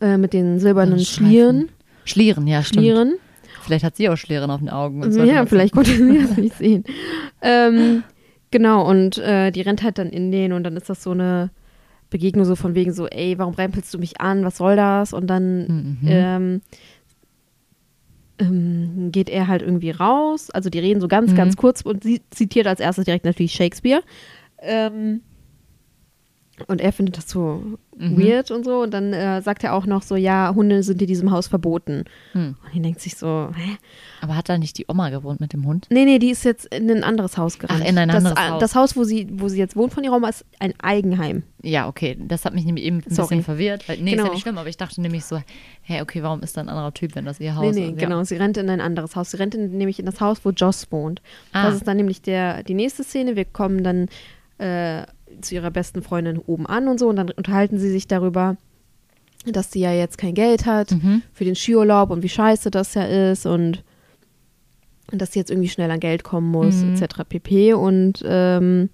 äh, 0.00 0.16
mit 0.16 0.32
den 0.32 0.58
silbernen 0.58 0.98
Streifen. 1.00 1.26
Schlieren. 1.26 1.68
Schlieren, 2.04 2.46
ja, 2.46 2.62
stimmt. 2.62 2.84
Schlieren. 2.84 3.14
Vielleicht 3.62 3.84
hat 3.84 3.96
sie 3.96 4.08
auch 4.08 4.16
Schlieren 4.16 4.50
auf 4.50 4.60
den 4.60 4.70
Augen. 4.70 4.96
und 4.98 5.04
Also, 5.04 5.18
sollte 5.18 5.32
ja, 5.34 5.44
vielleicht 5.46 5.74
konnte 5.74 5.90
sie 5.90 6.18
das 6.26 6.36
nicht 6.38 6.54
sehen. 6.58 6.84
Ähm, 7.42 8.02
genau, 8.50 8.88
und 8.88 9.18
äh, 9.18 9.50
die 9.50 9.60
rennt 9.60 9.82
halt 9.82 9.98
dann 9.98 10.08
in 10.08 10.32
den 10.32 10.52
und 10.52 10.64
dann 10.64 10.76
ist 10.76 10.88
das 10.88 11.02
so 11.02 11.10
eine 11.10 11.50
Begegnung 12.10 12.46
so 12.46 12.56
von 12.56 12.74
wegen 12.74 12.94
so, 12.94 13.06
ey, 13.06 13.38
warum 13.38 13.52
rempelst 13.52 13.92
du 13.92 13.98
mich 13.98 14.20
an? 14.22 14.42
Was 14.44 14.56
soll 14.56 14.76
das? 14.76 15.12
Und 15.12 15.26
dann 15.26 15.66
Mhm. 15.66 15.98
ähm, 16.04 16.60
ähm, 18.38 19.10
geht 19.12 19.28
er 19.28 19.46
halt 19.48 19.62
irgendwie 19.62 19.90
raus. 19.90 20.50
Also 20.50 20.70
die 20.70 20.78
reden 20.78 21.00
so 21.00 21.08
ganz, 21.08 21.32
Mhm. 21.32 21.36
ganz 21.36 21.56
kurz 21.56 21.82
und 21.82 22.02
sie 22.04 22.20
zitiert 22.30 22.66
als 22.66 22.80
erstes 22.80 23.04
direkt 23.04 23.24
natürlich 23.24 23.52
Shakespeare. 23.52 24.02
Ähm, 24.60 25.20
und 26.66 26.80
er 26.80 26.92
findet 26.92 27.16
das 27.16 27.28
so 27.28 27.62
Mhm. 28.00 28.16
weird 28.16 28.52
und 28.52 28.64
so. 28.64 28.80
Und 28.82 28.94
dann 28.94 29.12
äh, 29.12 29.42
sagt 29.42 29.64
er 29.64 29.74
auch 29.74 29.84
noch 29.84 30.02
so, 30.02 30.14
ja, 30.14 30.52
Hunde 30.54 30.84
sind 30.84 31.00
in 31.02 31.08
diesem 31.08 31.32
Haus 31.32 31.48
verboten. 31.48 32.04
Hm. 32.30 32.54
Und 32.62 32.76
er 32.76 32.80
denkt 32.80 33.00
sich 33.00 33.16
so, 33.16 33.50
hä? 33.56 33.76
Aber 34.20 34.36
hat 34.36 34.48
da 34.48 34.56
nicht 34.56 34.78
die 34.78 34.84
Oma 34.86 35.10
gewohnt 35.10 35.40
mit 35.40 35.52
dem 35.52 35.66
Hund? 35.66 35.88
Nee, 35.90 36.04
nee, 36.04 36.20
die 36.20 36.30
ist 36.30 36.44
jetzt 36.44 36.66
in 36.72 36.88
ein 36.92 37.02
anderes 37.02 37.36
Haus 37.36 37.58
gerannt. 37.58 37.82
Ach, 37.84 37.88
in 37.88 37.98
ein 37.98 38.06
das, 38.06 38.18
anderes 38.18 38.38
äh, 38.38 38.50
Haus. 38.50 38.60
Das 38.60 38.74
Haus, 38.76 38.96
wo 38.96 39.02
sie, 39.02 39.26
wo 39.32 39.48
sie 39.48 39.58
jetzt 39.58 39.74
wohnt 39.74 39.92
von 39.92 40.04
ihrer 40.04 40.14
Oma, 40.14 40.28
ist 40.28 40.44
ein 40.60 40.74
Eigenheim. 40.80 41.42
Ja, 41.60 41.88
okay. 41.88 42.16
Das 42.20 42.44
hat 42.44 42.54
mich 42.54 42.64
nämlich 42.64 42.84
eben 42.84 42.98
ein 42.98 43.10
Sorry. 43.12 43.28
bisschen 43.30 43.42
verwirrt. 43.42 43.88
Weil, 43.88 43.96
nee, 43.98 44.10
ist 44.12 44.16
Genau. 44.18 44.26
ja 44.26 44.32
nicht 44.32 44.42
schlimm, 44.42 44.58
aber 44.58 44.68
ich 44.68 44.76
dachte 44.76 45.00
nämlich 45.00 45.24
so, 45.24 45.40
hä, 45.82 46.00
okay, 46.00 46.22
warum 46.22 46.40
ist 46.42 46.56
da 46.56 46.60
ein 46.60 46.68
anderer 46.68 46.94
Typ, 46.94 47.16
wenn 47.16 47.24
das 47.24 47.40
ihr 47.40 47.50
Nee, 47.50 47.56
Haus 47.56 47.74
nee, 47.74 47.88
ist? 47.88 47.98
genau. 47.98 48.22
Sie 48.22 48.36
rennt 48.36 48.56
in 48.58 48.70
ein 48.70 48.80
anderes 48.80 49.16
Haus. 49.16 49.32
Sie 49.32 49.38
rennt 49.38 49.56
in, 49.56 49.76
nämlich 49.76 49.98
in 49.98 50.06
das 50.06 50.20
Haus, 50.20 50.38
wo 50.44 50.50
Joss 50.50 50.86
wohnt. 50.92 51.20
Ah. 51.52 51.64
Das 51.66 51.74
ist 51.74 51.88
dann 51.88 51.96
nämlich 51.96 52.22
der, 52.22 52.62
die 52.62 52.74
nächste 52.74 53.02
Szene. 53.02 53.34
Wir 53.34 53.44
kommen 53.44 53.82
dann 53.82 54.06
äh, 54.58 55.04
zu 55.40 55.54
ihrer 55.54 55.70
besten 55.70 56.02
Freundin 56.02 56.38
oben 56.38 56.66
an 56.66 56.88
und 56.88 56.98
so 56.98 57.08
und 57.08 57.16
dann 57.16 57.30
unterhalten 57.30 57.78
sie 57.78 57.90
sich 57.90 58.06
darüber, 58.06 58.56
dass 59.46 59.70
sie 59.72 59.80
ja 59.80 59.92
jetzt 59.92 60.18
kein 60.18 60.34
Geld 60.34 60.66
hat 60.66 60.90
Mhm. 60.92 61.22
für 61.32 61.44
den 61.44 61.54
Skiurlaub 61.54 62.10
und 62.10 62.22
wie 62.22 62.28
scheiße 62.28 62.70
das 62.70 62.94
ja 62.94 63.04
ist 63.04 63.46
und, 63.46 63.84
und 65.12 65.20
dass 65.22 65.32
sie 65.32 65.38
jetzt 65.38 65.50
irgendwie 65.50 65.68
schnell 65.68 65.90
an 65.90 66.00
Geld 66.00 66.24
kommen 66.24 66.50
muss, 66.50 66.82
Mhm. 66.82 66.94
etc. 66.94 67.24
pp. 67.28 67.72
Und 67.74 68.22
ähm, 68.26 68.90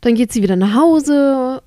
dann 0.00 0.14
geht 0.14 0.32
sie 0.32 0.42
wieder 0.42 0.56
nach 0.56 0.74
Hause 0.74 1.62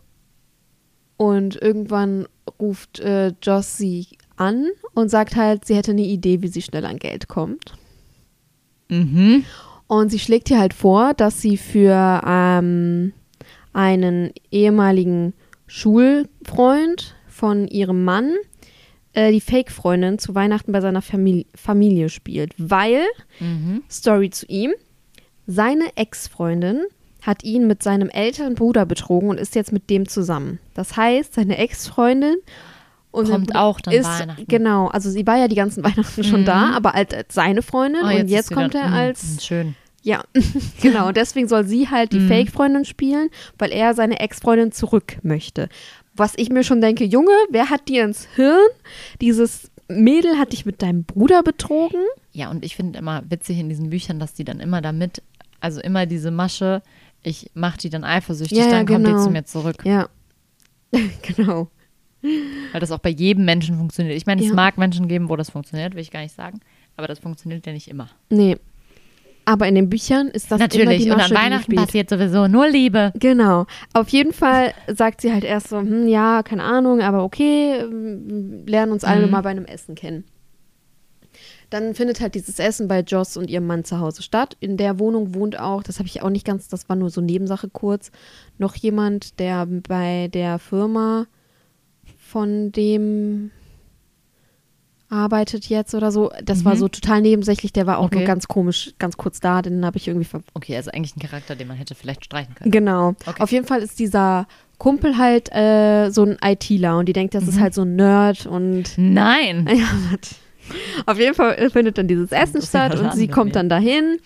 und 1.18 1.56
irgendwann 1.62 2.28
ruft 2.60 3.00
äh, 3.00 3.34
Joss 3.42 3.78
sie 3.78 4.08
an 4.36 4.68
und 4.94 5.10
sagt 5.10 5.36
halt, 5.36 5.66
sie 5.66 5.75
hätte 5.75 5.92
eine 5.92 6.01
Idee, 6.01 6.42
wie 6.42 6.48
sie 6.48 6.62
schnell 6.62 6.86
an 6.86 6.98
Geld 6.98 7.28
kommt. 7.28 7.74
Mhm. 8.90 9.46
Und 9.94 10.10
sie 10.10 10.20
schlägt 10.20 10.50
ihr 10.50 10.58
halt 10.58 10.74
vor, 10.74 11.14
dass 11.14 11.42
sie 11.42 11.58
für 11.58 12.22
ähm, 12.26 13.12
einen 13.74 14.32
ehemaligen 14.50 15.34
Schulfreund 15.68 17.16
von 17.28 17.68
ihrem 17.68 18.06
Mann 18.06 18.36
äh, 19.12 19.34
die 19.34 19.42
Fake-Freundin 19.42 20.18
zu 20.18 20.34
Weihnachten 20.34 20.72
bei 20.72 20.80
seiner 20.80 21.02
Famili 21.02 21.46
Familie 21.56 22.08
spielt. 22.08 22.54
Weil, 22.58 23.02
Mhm. 23.42 23.84
Story 23.92 24.30
zu 24.30 24.46
ihm, 24.46 24.72
seine 25.46 25.86
Ex-Freundin 25.98 26.86
hat 27.22 27.44
ihn 27.44 27.68
mit 27.68 27.84
seinem 27.84 28.08
älteren 28.10 28.56
Bruder 28.56 28.86
betrogen 28.86 29.30
und 29.30 29.40
ist 29.42 29.56
jetzt 29.56 29.74
mit 29.74 29.90
dem 29.90 30.08
zusammen. 30.08 30.60
Das 30.74 30.96
heißt, 30.96 31.34
seine 31.34 31.58
Ex-Freundin 31.58 32.38
und 33.12 33.30
Kommt 33.30 33.56
auch 33.58 33.82
dann 33.82 33.94
ist, 33.94 34.06
Weihnachten. 34.08 34.46
Genau, 34.48 34.88
also 34.88 35.10
sie 35.10 35.28
war 35.28 35.38
ja 35.38 35.50
die 35.50 35.56
ganzen 35.56 35.84
Weihnachten 35.84 36.24
schon 36.24 36.42
Mhm. 36.42 36.46
da, 36.46 36.72
aber 36.72 36.96
als, 36.96 37.14
als 37.14 37.34
seine 37.34 37.62
Freundin 37.62 38.04
Oh, 38.06 38.08
und 38.08 38.30
jetzt 38.30 38.54
kommt 38.54 38.74
er 38.74 38.88
Mhm, 38.88 38.94
als 38.94 39.46
Schön. 39.46 39.76
Ja, 40.03 40.24
genau. 40.81 41.08
Und 41.10 41.17
deswegen 41.17 41.48
soll 41.48 41.65
sie 41.65 41.89
halt 41.89 42.13
die 42.13 42.20
Mhm. 42.20 42.27
Fake-Freundin 42.27 42.86
spielen, 42.86 43.29
weil 43.58 43.72
er 43.72 43.93
seine 43.93 44.20
Ex-Freundin 44.20 44.72
zurück 44.72 45.17
möchte. 45.24 45.70
Was 46.15 46.34
ich 46.38 46.50
mir 46.50 46.63
schon 46.63 46.81
denke, 46.81 47.03
Junge, 47.05 47.31
wer 47.50 47.70
hat 47.70 47.88
dir 47.88 48.03
ins 48.03 48.27
Hirn? 48.36 48.67
Dieses 49.22 49.72
Mädel 49.88 50.38
hat 50.38 50.51
dich 50.53 50.65
mit 50.65 50.81
deinem 50.81 51.03
Bruder 51.03 51.43
betrogen? 51.43 52.01
Ja, 52.34 52.50
und 52.50 52.63
ich 52.65 52.75
finde 52.75 53.00
immer 53.00 53.24
witzig 53.29 53.60
in 53.60 53.70
diesen 53.70 53.89
Büchern, 53.89 54.20
dass 54.20 54.34
die 54.34 54.43
dann 54.43 54.60
immer 54.60 54.81
damit, 54.81 55.22
also 55.60 55.79
immer 55.81 56.05
diese 56.05 56.31
Masche, 56.31 56.81
ich 57.24 57.51
mache 57.53 57.77
die 57.77 57.89
dann 57.89 58.03
eifersüchtig, 58.03 58.58
Ja, 58.58 58.65
ja, 58.65 58.72
dann 58.72 58.86
kommt 58.88 59.05
die 59.05 59.12
genau. 59.12 59.24
zu 59.24 59.29
mir 59.29 59.46
zurück. 59.46 59.84
Ja. 59.86 60.10
genau. 61.22 61.70
Weil 62.22 62.79
das 62.79 62.91
auch 62.91 63.00
bei 63.00 63.10
jedem 63.10 63.46
Menschen 63.46 63.77
funktioniert. 63.77 64.15
Ich 64.15 64.25
meine, 64.25 64.41
es 64.41 64.50
Ja. 64.50 64.53
mag 64.53 64.77
Menschen 64.77 65.08
geben, 65.08 65.29
wo 65.29 65.36
das 65.36 65.50
funktioniert, 65.50 65.93
will 65.96 66.01
ich 66.01 66.12
gar 66.12 66.22
nicht 66.22 66.36
sagen. 66.36 66.60
Aber 66.98 67.08
das 67.08 67.20
funktioniert 67.20 67.65
ja 67.65 67.74
nicht 67.74 67.88
immer. 67.88 68.10
Nee. 68.29 68.58
Aber 69.46 69.68
in 69.68 69.76
den 69.76 69.90
Büchern 69.90 70.28
ist 70.28 70.52
das 70.52 70.60
immer 70.60 70.68
Natürlich. 70.68 71.04
die 71.04 71.10
Und 71.12 71.18
Masche, 71.18 71.36
an 71.36 71.42
die 71.42 71.46
Weihnachten 71.46 71.76
passiert 71.76 72.10
sowieso 72.10 72.48
nur 72.48 72.68
Liebe. 72.68 73.12
Genau. 73.20 73.66
Auf 73.94 74.10
jeden 74.10 74.34
Fall 74.34 74.74
sagt 74.88 75.22
sie 75.22 75.32
halt 75.34 75.44
erst 75.44 75.70
so, 75.70 75.80
hm, 75.80 76.08
ja, 76.08 76.44
keine 76.44 76.64
Ahnung, 76.64 77.02
aber 77.02 77.24
okay, 77.24 77.80
lernen 78.66 78.92
uns 78.92 79.04
alle 79.04 79.26
Mhm. 79.26 79.32
mal 79.32 79.42
bei 79.42 79.50
einem 79.50 79.66
Essen 79.66 79.96
kennen. 79.96 80.26
Dann 81.72 81.96
findet 81.96 82.20
halt 82.20 82.36
dieses 82.36 82.60
Essen 82.60 82.88
bei 82.90 83.00
Joss 83.00 83.38
und 83.38 83.50
ihrem 83.50 83.66
Mann 83.66 83.86
zu 83.86 84.00
Hause 84.00 84.22
statt. 84.24 84.58
In 84.60 84.76
der 84.76 85.00
Wohnung 85.00 85.34
wohnt 85.34 85.58
auch, 85.58 85.84
das 85.84 86.00
habe 86.00 86.08
ich 86.08 86.22
auch 86.22 86.30
nicht 86.30 86.46
ganz, 86.46 86.68
das 86.68 86.90
war 86.90 86.98
nur 86.98 87.10
so 87.10 87.22
Nebensache 87.22 87.70
kurz, 87.70 88.12
noch 88.58 88.76
jemand, 88.76 89.40
der 89.40 89.66
bei 89.66 90.28
der 90.34 90.60
Firma 90.60 91.28
von 92.18 92.72
dem 92.74 93.52
arbeitet 95.12 95.68
jetzt 95.68 95.94
oder 95.94 96.12
so. 96.12 96.32
Das 96.44 96.65
war 96.65 96.74
Mhm. 96.75 96.80
so 96.80 96.88
total 96.88 97.22
nebensächlich, 97.22 97.74
der 97.74 97.86
war 97.86 97.98
auch 98.00 98.10
nur 98.12 98.22
Okay. 98.22 98.25
ganz 98.25 98.48
komisch, 98.48 98.94
ganz 98.98 99.18
kurz 99.18 99.39
da, 99.39 99.62
den 99.62 99.86
habe 99.86 99.98
ich 99.98 100.08
irgendwie 100.08 100.25
ver 100.25 100.41
Okay, 100.53 100.75
also 100.75 100.89
eigentlich 100.91 101.15
ein 101.15 101.20
Charakter, 101.20 101.56
den 101.56 101.68
man 101.68 101.77
hätte 101.77 101.96
vielleicht 101.96 102.25
streichen 102.25 102.56
können. 102.56 102.72
Genau. 102.72 103.10
Okay. 103.25 103.41
Auf 103.41 103.51
jeden 103.51 103.68
Fall 103.68 103.82
ist 103.82 104.00
dieser 104.00 104.48
Kumpel 104.77 105.18
halt 105.18 105.53
äh, 105.53 106.10
so 106.10 106.24
ein 106.24 106.38
ITler 106.44 106.98
und 106.98 107.08
die 107.08 107.13
denkt, 107.13 107.36
das 107.36 107.48
ist 107.48 107.58
Mhm. 107.58 107.62
halt 107.62 107.74
so 107.74 107.82
ein 107.84 107.96
Nerd 107.96 108.46
und 108.48 108.94
Nein. 108.98 109.68
ja, 109.75 109.86
auf 111.06 111.20
jeden 111.20 111.36
Fall 111.36 111.70
findet 111.70 111.98
dann 111.98 112.08
dieses 112.08 112.32
Essen 112.32 112.62
statt 112.62 112.98
und 113.00 113.13
sie 113.13 113.27
kommt 113.27 113.56
dann 113.56 113.68
dahin 113.70 114.18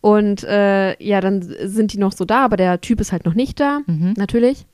und 0.00 0.44
äh, 0.44 1.02
ja, 1.02 1.20
dann 1.20 1.42
sind 1.42 1.92
die 1.92 1.98
noch 1.98 2.12
so 2.12 2.24
da, 2.24 2.44
aber 2.44 2.56
der 2.56 2.80
Typ 2.80 3.00
ist 3.00 3.10
halt 3.12 3.24
noch 3.26 3.34
nicht 3.34 3.58
da, 3.60 3.80
Mhm. 3.86 4.14
natürlich. 4.16 4.64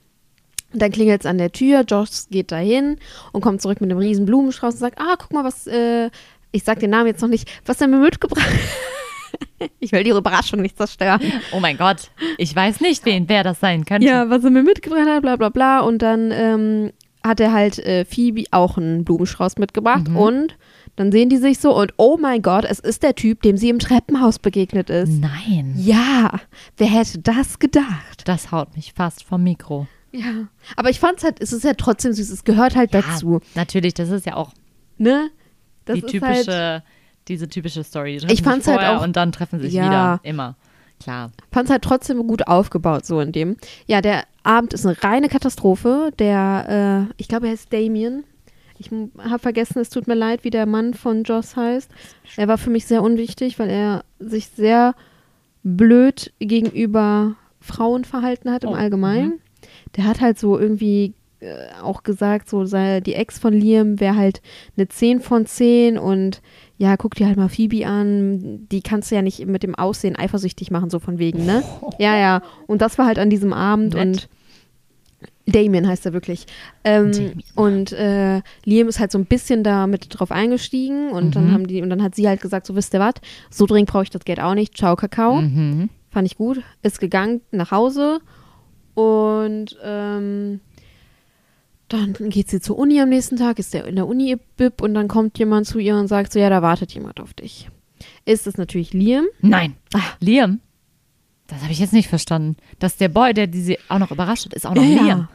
Und 0.75 0.83
dann 0.83 0.91
klingelt 0.91 1.23
es 1.23 1.27
an 1.27 1.39
der 1.39 1.53
Tür, 1.53 1.85
Josh 1.89 2.29
geht 2.31 2.53
dahin 2.53 2.99
und 3.33 3.41
kommt 3.41 3.63
zurück 3.63 3.81
mit 3.81 3.91
einem 3.91 4.01
riesen 4.01 4.27
Blumenstrauß 4.27 4.75
und 4.75 4.81
sagt, 4.81 4.99
ah, 5.01 5.15
guck 5.17 5.33
mal, 5.33 5.45
was, 5.45 5.67
äh, 5.69 6.11
ich 6.51 6.65
sag 6.65 6.81
den 6.81 6.91
Namen 6.91 7.07
jetzt 7.07 7.23
noch 7.23 7.29
nicht, 7.29 7.49
was 7.65 7.81
er 7.81 7.87
mir 7.87 7.99
mitgebracht 7.99 8.45
Ich 9.81 9.93
will 9.93 10.05
die 10.05 10.11
Überraschung 10.11 10.61
nicht 10.61 10.77
zerstören. 10.77 11.21
Oh 11.53 11.61
mein 11.61 11.77
Gott. 11.77 12.11
Ich 12.39 12.55
weiß 12.55 12.81
nicht, 12.81 13.05
wen, 13.05 13.29
wer 13.29 13.45
das 13.45 13.61
sein 13.61 13.85
könnte. 13.85 14.07
Ja, 14.07 14.29
was 14.31 14.45
er 14.45 14.51
mir 14.51 14.63
mitgebracht 14.63 15.07
hat, 15.07 15.23
bla 15.23 15.37
bla 15.37 15.49
bla. 15.49 15.81
Und 15.81 16.03
dann 16.03 16.31
ähm, 16.33 16.93
hat 17.23 17.41
er 17.41 17.53
halt 17.53 17.79
äh, 17.79 18.05
Phoebe 18.05 18.45
auch 18.51 18.77
einen 18.77 19.05
Blumenstrauß 19.05 19.59
mitgebracht. 19.59 20.09
Mhm. 20.09 20.17
Und 20.17 20.57
dann 20.97 21.11
sehen 21.11 21.29
die 21.29 21.39
sich 21.39 21.59
so 21.59 21.77
und 21.77 21.93
oh 21.97 22.19
mein 22.21 22.43
Gott, 22.43 22.65
es 22.65 22.79
ist 22.79 23.03
der 23.03 23.15
Typ, 23.15 23.43
dem 23.43 23.57
sie 23.57 23.69
im 23.69 23.79
Treppenhaus 23.79 24.39
begegnet 24.39 24.91
ist. 24.91 25.21
Nein. 25.21 25.75
Ja, 25.77 26.41
wer 26.77 26.87
hätte 26.87 27.19
das 27.19 27.59
gedacht? 27.59 28.23
Das 28.27 28.53
haut 28.53 28.77
mich 28.77 28.93
fast 28.93 29.25
vom 29.25 29.43
Mikro. 29.43 29.89
Ja. 30.17 30.47
Aber 30.77 30.91
ich 30.91 31.01
fand's 31.01 31.25
halt, 31.25 31.41
es 31.41 31.53
ist 31.53 31.65
ja 31.65 31.75
trotzdem 31.75 32.13
süß, 32.13 32.31
es 32.31 32.45
gehört 32.45 32.77
halt 32.77 32.95
dazu. 32.95 33.41
Natürlich, 33.55 33.95
das 33.95 34.11
ist 34.11 34.27
ja 34.27 34.37
auch 34.37 34.53
Ne? 34.97 35.31
Das 35.87 35.97
die 35.99 36.05
ist 36.05 36.11
typische, 36.13 36.53
halt, 36.53 36.83
diese 37.27 37.49
typische 37.49 37.83
Story. 37.83 38.19
Die 38.19 38.33
Ich 38.33 38.43
fand's 38.43 38.67
sich 38.67 38.75
halt 38.77 38.87
auch- 38.97 39.03
Und 39.03 39.17
dann 39.17 39.33
treffen 39.33 39.59
sich 39.61 39.73
Ja. 39.73 39.85
wieder. 39.87 40.21
Immer. 40.23 40.55
Klar. 41.03 41.33
fand's 41.51 41.71
halt 41.73 41.83
trotzdem 41.83 42.25
gut 42.29 42.47
aufgebaut, 42.47 43.05
so 43.05 43.21
in 43.21 43.33
dem. 43.33 43.57
Ja, 43.87 44.01
der 44.01 44.23
Abend 44.45 44.73
ist 44.73 44.87
eine 44.87 44.97
reine 45.03 45.29
Katastrophe. 45.29 46.13
Der, 46.21 47.09
äh, 47.11 47.13
ich 47.17 47.27
glaube, 47.27 47.47
er 47.49 47.53
heißt 47.53 47.73
Damien. 47.73 48.23
Ich 48.79 48.91
habe 49.19 49.39
vergessen, 49.41 49.81
es 49.81 49.91
tut 49.91 50.07
mir 50.07 50.15
leid, 50.15 50.45
wie 50.45 50.51
der 50.51 50.67
Mann 50.67 50.95
von 50.95 51.25
Joss 51.25 51.57
heißt. 51.57 51.91
Er 52.37 52.47
war 52.49 52.57
für 52.59 52.71
mich 52.71 52.87
sehr 52.87 53.03
unwichtig, 53.03 53.59
weil 53.59 53.71
er 53.71 54.05
sich 54.21 54.47
sehr 54.49 54.95
blöd 55.65 56.33
gegenüber 56.39 57.35
Frauen 57.61 58.05
verhalten 58.05 58.51
hat 58.51 58.65
im 58.65 58.71
Oh, 58.71 58.75
Allgemeinen. 58.75 59.41
Der 59.97 60.05
hat 60.05 60.21
halt 60.21 60.39
so 60.39 60.59
irgendwie 60.59 61.15
äh, 61.41 61.55
auch 61.83 62.03
gesagt, 62.03 62.49
so 62.49 62.65
sei, 62.65 63.01
die 63.01 63.15
Ex 63.15 63.39
von 63.39 63.53
Liam 63.53 64.01
wäre 64.01 64.17
halt 64.17 64.41
eine 64.77 64.89
10 64.89 65.21
von 65.21 65.47
10 65.47 65.99
und 65.99 66.41
ja, 66.79 66.97
guck 66.97 67.15
dir 67.15 67.27
halt 67.27 67.37
mal 67.37 67.49
Phoebe 67.49 67.87
an, 67.87 68.67
die 68.71 68.83
kannst 68.83 69.11
du 69.11 69.15
ja 69.15 69.23
nicht 69.23 69.47
mit 69.47 69.63
dem 69.63 69.75
Aussehen 69.77 70.17
eifersüchtig 70.17 70.71
machen, 70.73 70.91
so 70.91 70.99
von 70.99 71.19
wegen, 71.19 71.47
ne? 71.47 71.63
Ja, 71.99 72.17
ja. 72.17 72.43
Und 72.67 72.83
das 72.83 72.99
war 72.99 73.07
halt 73.07 73.19
an 73.19 73.31
diesem 73.31 73.53
Abend 73.53 73.95
Nett. 73.95 74.05
und 74.07 74.29
Damien 75.47 75.87
heißt 75.87 76.07
er 76.07 76.13
wirklich. 76.15 76.47
Ähm, 76.85 77.13
Damien. 77.13 77.43
und 77.55 77.93
äh, 77.93 78.41
Liam 78.65 78.89
ist 78.89 78.99
halt 78.99 79.13
so 79.13 79.19
ein 79.19 79.27
bisschen 79.27 79.63
da 79.63 79.87
mit 79.87 80.07
drauf 80.09 80.33
eingestiegen 80.33 81.11
und 81.11 81.37
dann 81.37 81.49
Mhm. 81.49 81.53
haben 81.53 81.67
die, 81.67 81.83
und 81.83 81.91
dann 81.91 82.03
hat 82.03 82.15
sie 82.15 82.27
halt 82.27 82.41
gesagt, 82.41 82.67
so 82.67 82.75
wisst 82.75 82.95
ihr 82.95 83.01
was, 83.01 83.15
so 83.51 83.67
dringend 83.67 83.91
brauche 83.91 84.05
ich 84.05 84.11
das 84.11 84.25
Geld 84.25 84.41
auch 84.41 84.55
nicht. 84.55 84.77
Ciao, 84.77 84.97
Kakao. 84.97 85.43
Mhm. 85.43 85.91
Fand 86.11 86.27
ich 86.27 86.37
gut. 86.39 86.63
Ist 86.83 86.99
gegangen 86.99 87.41
nach 87.51 87.71
Hause 87.73 88.21
und 88.95 89.77
ähm, 89.83 90.61
dann 91.89 92.15
geht 92.31 92.49
sie 92.49 92.61
zur 92.61 92.79
Uni 92.79 93.01
am 93.01 93.09
nächsten 93.09 93.37
Tag, 93.37 93.59
ist 93.59 93.75
der 93.75 93.85
in 93.87 93.97
der 93.97 94.07
Uni 94.07 94.37
Bib 94.57 94.81
und 94.83 94.95
dann 94.95 95.07
kommt 95.09 95.39
jemand 95.39 95.67
zu 95.67 95.79
ihr 95.79 95.97
und 95.97 96.09
sagt 96.09 96.33
so, 96.33 96.39
ja, 96.39 96.49
da 96.51 96.63
wartet 96.63 96.93
jemand 96.93 97.21
auf 97.21 97.35
dich. 97.35 97.69
Ist 98.25 98.47
es 98.47 98.57
natürlich 98.57 98.93
Liam. 98.93 99.27
Nein. 99.41 99.77
Ah. 99.93 100.01
Liam? 100.21 100.61
Das 101.47 101.61
habe 101.63 101.73
ich 101.73 101.79
jetzt 101.79 101.93
nicht 101.93 102.09
verstanden. 102.09 102.57
Dass 102.79 102.97
der 102.97 103.09
Boy, 103.09 103.35
der 103.35 103.47
diese 103.47 103.77
auch 103.89 103.99
noch 103.99 104.11
überrascht 104.11 104.47
hat, 104.47 104.55
ist 104.55 104.67
auch 104.67 104.75
noch 104.75 104.83
Ja. 104.83 105.03
Liam. 105.03 105.29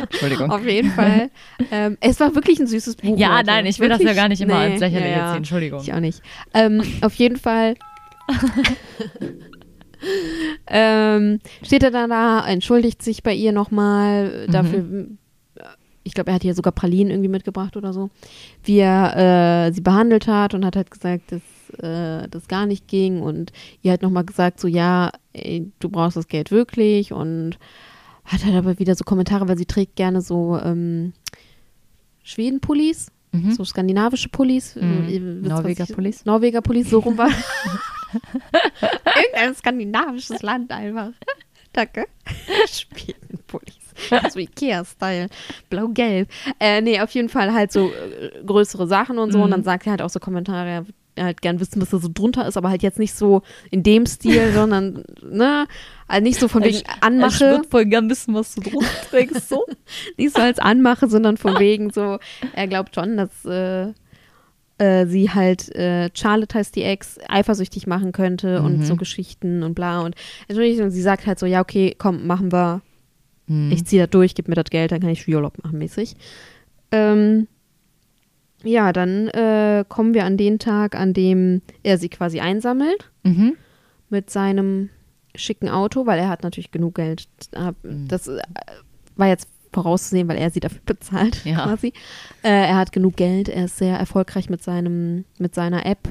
Entschuldigung. 0.00 0.50
Auf 0.50 0.66
jeden 0.66 0.90
Fall. 0.90 1.30
ähm, 1.70 1.96
es 2.00 2.18
war 2.20 2.34
wirklich 2.34 2.58
ein 2.60 2.66
süßes 2.66 2.96
Buch. 2.96 3.16
Ja, 3.18 3.36
Leute. 3.36 3.46
nein, 3.46 3.66
ich 3.66 3.78
will 3.78 3.88
das 3.88 3.98
ja 3.98 4.04
Wirklich? 4.06 4.16
gar 4.16 4.28
nicht 4.28 4.40
immer 4.40 4.58
Nee, 4.66 4.72
als 4.72 4.80
lächerlich 4.80 5.10
ja, 5.10 5.16
ja. 5.16 5.36
Entschuldigung. 5.36 5.80
Ich 5.82 5.92
auch 5.92 6.00
nicht. 6.00 6.22
Ähm, 6.54 6.82
auf 7.02 7.14
jeden 7.14 7.36
Fall 7.36 7.74
ähm, 10.66 11.38
steht 11.62 11.82
er 11.82 11.90
dann 11.90 12.10
da, 12.10 12.46
entschuldigt 12.46 13.02
sich 13.02 13.22
bei 13.22 13.34
ihr 13.34 13.52
nochmal 13.52 14.46
dafür, 14.50 15.06
ich 16.04 16.14
glaube, 16.14 16.30
er 16.30 16.34
hat 16.34 16.44
ihr 16.44 16.54
sogar 16.54 16.72
Pralinen 16.72 17.10
irgendwie 17.10 17.28
mitgebracht 17.28 17.76
oder 17.76 17.92
so, 17.92 18.10
wie 18.64 18.78
er 18.78 19.66
äh, 19.68 19.72
sie 19.72 19.80
behandelt 19.82 20.26
hat 20.26 20.52
und 20.54 20.64
hat 20.64 20.74
halt 20.76 20.90
gesagt, 20.90 21.30
dass 21.32 21.42
äh, 21.80 22.26
das 22.28 22.48
gar 22.48 22.66
nicht 22.66 22.88
ging 22.88 23.20
und 23.22 23.52
ihr 23.82 23.92
hat 23.92 24.02
nochmal 24.02 24.24
gesagt, 24.24 24.58
so 24.60 24.66
ja, 24.68 25.10
ey, 25.32 25.70
du 25.78 25.88
brauchst 25.88 26.16
das 26.16 26.26
Geld 26.28 26.50
wirklich 26.50 27.12
und 27.12 27.58
hat 28.24 28.44
halt 28.44 28.54
aber 28.56 28.78
wieder 28.78 28.94
so 28.94 29.04
Kommentare, 29.04 29.46
weil 29.48 29.58
sie 29.58 29.66
trägt 29.66 29.96
gerne 29.96 30.20
so 30.22 30.58
ähm, 30.62 31.12
Schweden-Pullis, 32.24 33.08
Mhm. 33.34 33.52
so 33.52 33.64
skandinavische 33.64 34.28
Pullis. 34.28 34.76
Mhm. 34.76 35.08
Ihr 35.08 35.22
wisst, 35.22 35.44
was 35.44 35.58
Norweger 35.62 35.84
ich- 35.88 35.94
Pullis. 35.94 36.24
Norweger 36.26 36.60
Pullis, 36.60 36.90
so 36.90 36.98
rum 36.98 37.16
war. 37.16 37.30
Irgendein 39.24 39.54
skandinavisches 39.54 40.42
Land 40.42 40.70
einfach. 40.72 41.10
Danke. 41.72 42.06
Schwedenpullis. 42.70 43.78
So 44.32 44.38
Ikea-Style. 44.38 45.28
Blau-gelb. 45.70 46.28
Äh, 46.58 46.80
nee, 46.80 47.00
auf 47.00 47.10
jeden 47.12 47.28
Fall 47.28 47.52
halt 47.52 47.72
so 47.72 47.90
äh, 47.92 48.42
größere 48.44 48.86
Sachen 48.86 49.18
und 49.18 49.32
so. 49.32 49.38
Und 49.40 49.46
Mhm. 49.48 49.50
dann 49.52 49.64
sagt 49.64 49.86
er 49.86 49.90
halt 49.92 50.02
auch 50.02 50.10
so 50.10 50.18
Kommentare, 50.18 50.68
er 50.68 50.86
würde 50.86 50.94
halt 51.18 51.42
gern 51.42 51.60
wissen, 51.60 51.80
was 51.82 51.90
da 51.90 51.98
so 51.98 52.08
drunter 52.12 52.46
ist, 52.46 52.56
aber 52.56 52.70
halt 52.70 52.82
jetzt 52.82 52.98
nicht 52.98 53.14
so 53.14 53.42
in 53.70 53.82
dem 53.82 54.06
Stil, 54.06 54.52
sondern, 54.54 55.04
ne, 55.22 55.66
also 56.08 56.22
nicht 56.22 56.40
so 56.40 56.48
von 56.48 56.64
wegen 56.64 56.80
Anmache. 57.02 57.62
voll 57.70 57.84
gern 57.84 58.08
wissen, 58.10 58.34
was 58.34 58.54
du 58.54 58.62
drunter 58.62 58.88
trägst. 59.10 59.48
So. 59.48 59.64
nicht 60.16 60.34
so 60.34 60.40
als 60.40 60.58
Anmache, 60.58 61.08
sondern 61.08 61.36
von 61.36 61.58
wegen 61.58 61.90
so, 61.90 62.18
er 62.54 62.66
glaubt 62.66 62.94
schon, 62.94 63.16
dass 63.18 63.44
äh, 63.44 63.92
äh, 64.82 65.06
sie 65.06 65.30
halt, 65.30 65.74
äh, 65.76 66.10
Charlotte 66.14 66.54
heißt 66.58 66.74
die 66.74 66.82
Ex, 66.82 67.18
eifersüchtig 67.28 67.86
machen 67.86 68.12
könnte 68.12 68.62
und 68.62 68.78
Mhm. 68.78 68.84
so 68.84 68.96
Geschichten 68.96 69.62
und 69.62 69.74
bla. 69.74 70.00
Und 70.00 70.14
natürlich, 70.48 70.80
und 70.80 70.90
sie 70.90 71.02
sagt 71.02 71.26
halt 71.26 71.38
so, 71.38 71.46
ja, 71.46 71.60
okay, 71.60 71.94
komm, 71.96 72.26
machen 72.26 72.50
wir, 72.52 72.80
Mhm. 73.46 73.70
ich 73.72 73.84
ziehe 73.84 74.02
da 74.02 74.06
durch, 74.06 74.34
gib 74.34 74.48
mir 74.48 74.54
das 74.54 74.70
Geld, 74.70 74.90
dann 74.92 75.00
kann 75.00 75.10
ich 75.10 75.26
Urlaub 75.28 75.62
machen, 75.62 75.78
mäßig. 75.78 76.14
Ähm, 76.90 77.46
ja, 78.64 78.92
dann 78.92 79.28
äh, 79.28 79.84
kommen 79.88 80.14
wir 80.14 80.24
an 80.24 80.36
den 80.36 80.58
Tag, 80.58 80.94
an 80.94 81.12
dem 81.12 81.62
er 81.82 81.98
sie 81.98 82.08
quasi 82.08 82.40
einsammelt 82.40 83.10
Mhm. 83.24 83.54
mit 84.08 84.30
seinem 84.30 84.88
schicken 85.34 85.68
Auto, 85.68 86.06
weil 86.06 86.18
er 86.18 86.28
hat 86.28 86.42
natürlich 86.42 86.70
genug 86.70 86.94
Geld. 86.96 87.26
Äh, 87.52 87.72
Mhm. 87.82 88.08
Das 88.08 88.28
äh, 88.28 88.40
war 89.16 89.28
jetzt 89.28 89.48
vorauszusehen, 89.72 90.28
weil 90.28 90.38
er 90.38 90.50
sie 90.50 90.60
dafür 90.60 90.80
bezahlt, 90.86 91.44
Ja. 91.44 91.64
quasi. 91.64 91.88
Äh, 92.42 92.48
er 92.68 92.76
hat 92.76 92.92
genug 92.92 93.16
Geld, 93.16 93.48
er 93.48 93.64
ist 93.66 93.78
sehr 93.78 93.98
erfolgreich 93.98 94.48
mit 94.50 94.62
seinem, 94.62 95.24
mit 95.38 95.54
seiner 95.54 95.84
App. 95.86 96.08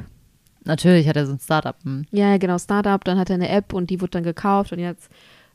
Natürlich 0.64 1.08
hat 1.08 1.16
er 1.16 1.26
so 1.26 1.34
ein 1.34 1.40
Startup. 1.40 1.76
hm. 1.84 2.06
Ja, 2.12 2.38
genau, 2.38 2.58
Startup, 2.60 3.04
dann 3.04 3.18
hat 3.18 3.30
er 3.30 3.36
eine 3.36 3.50
App 3.50 3.74
und 3.74 3.90
die 3.90 4.00
wird 4.02 4.14
dann 4.16 4.24
gekauft 4.24 4.72
und 4.72 4.80
jetzt 4.80 5.10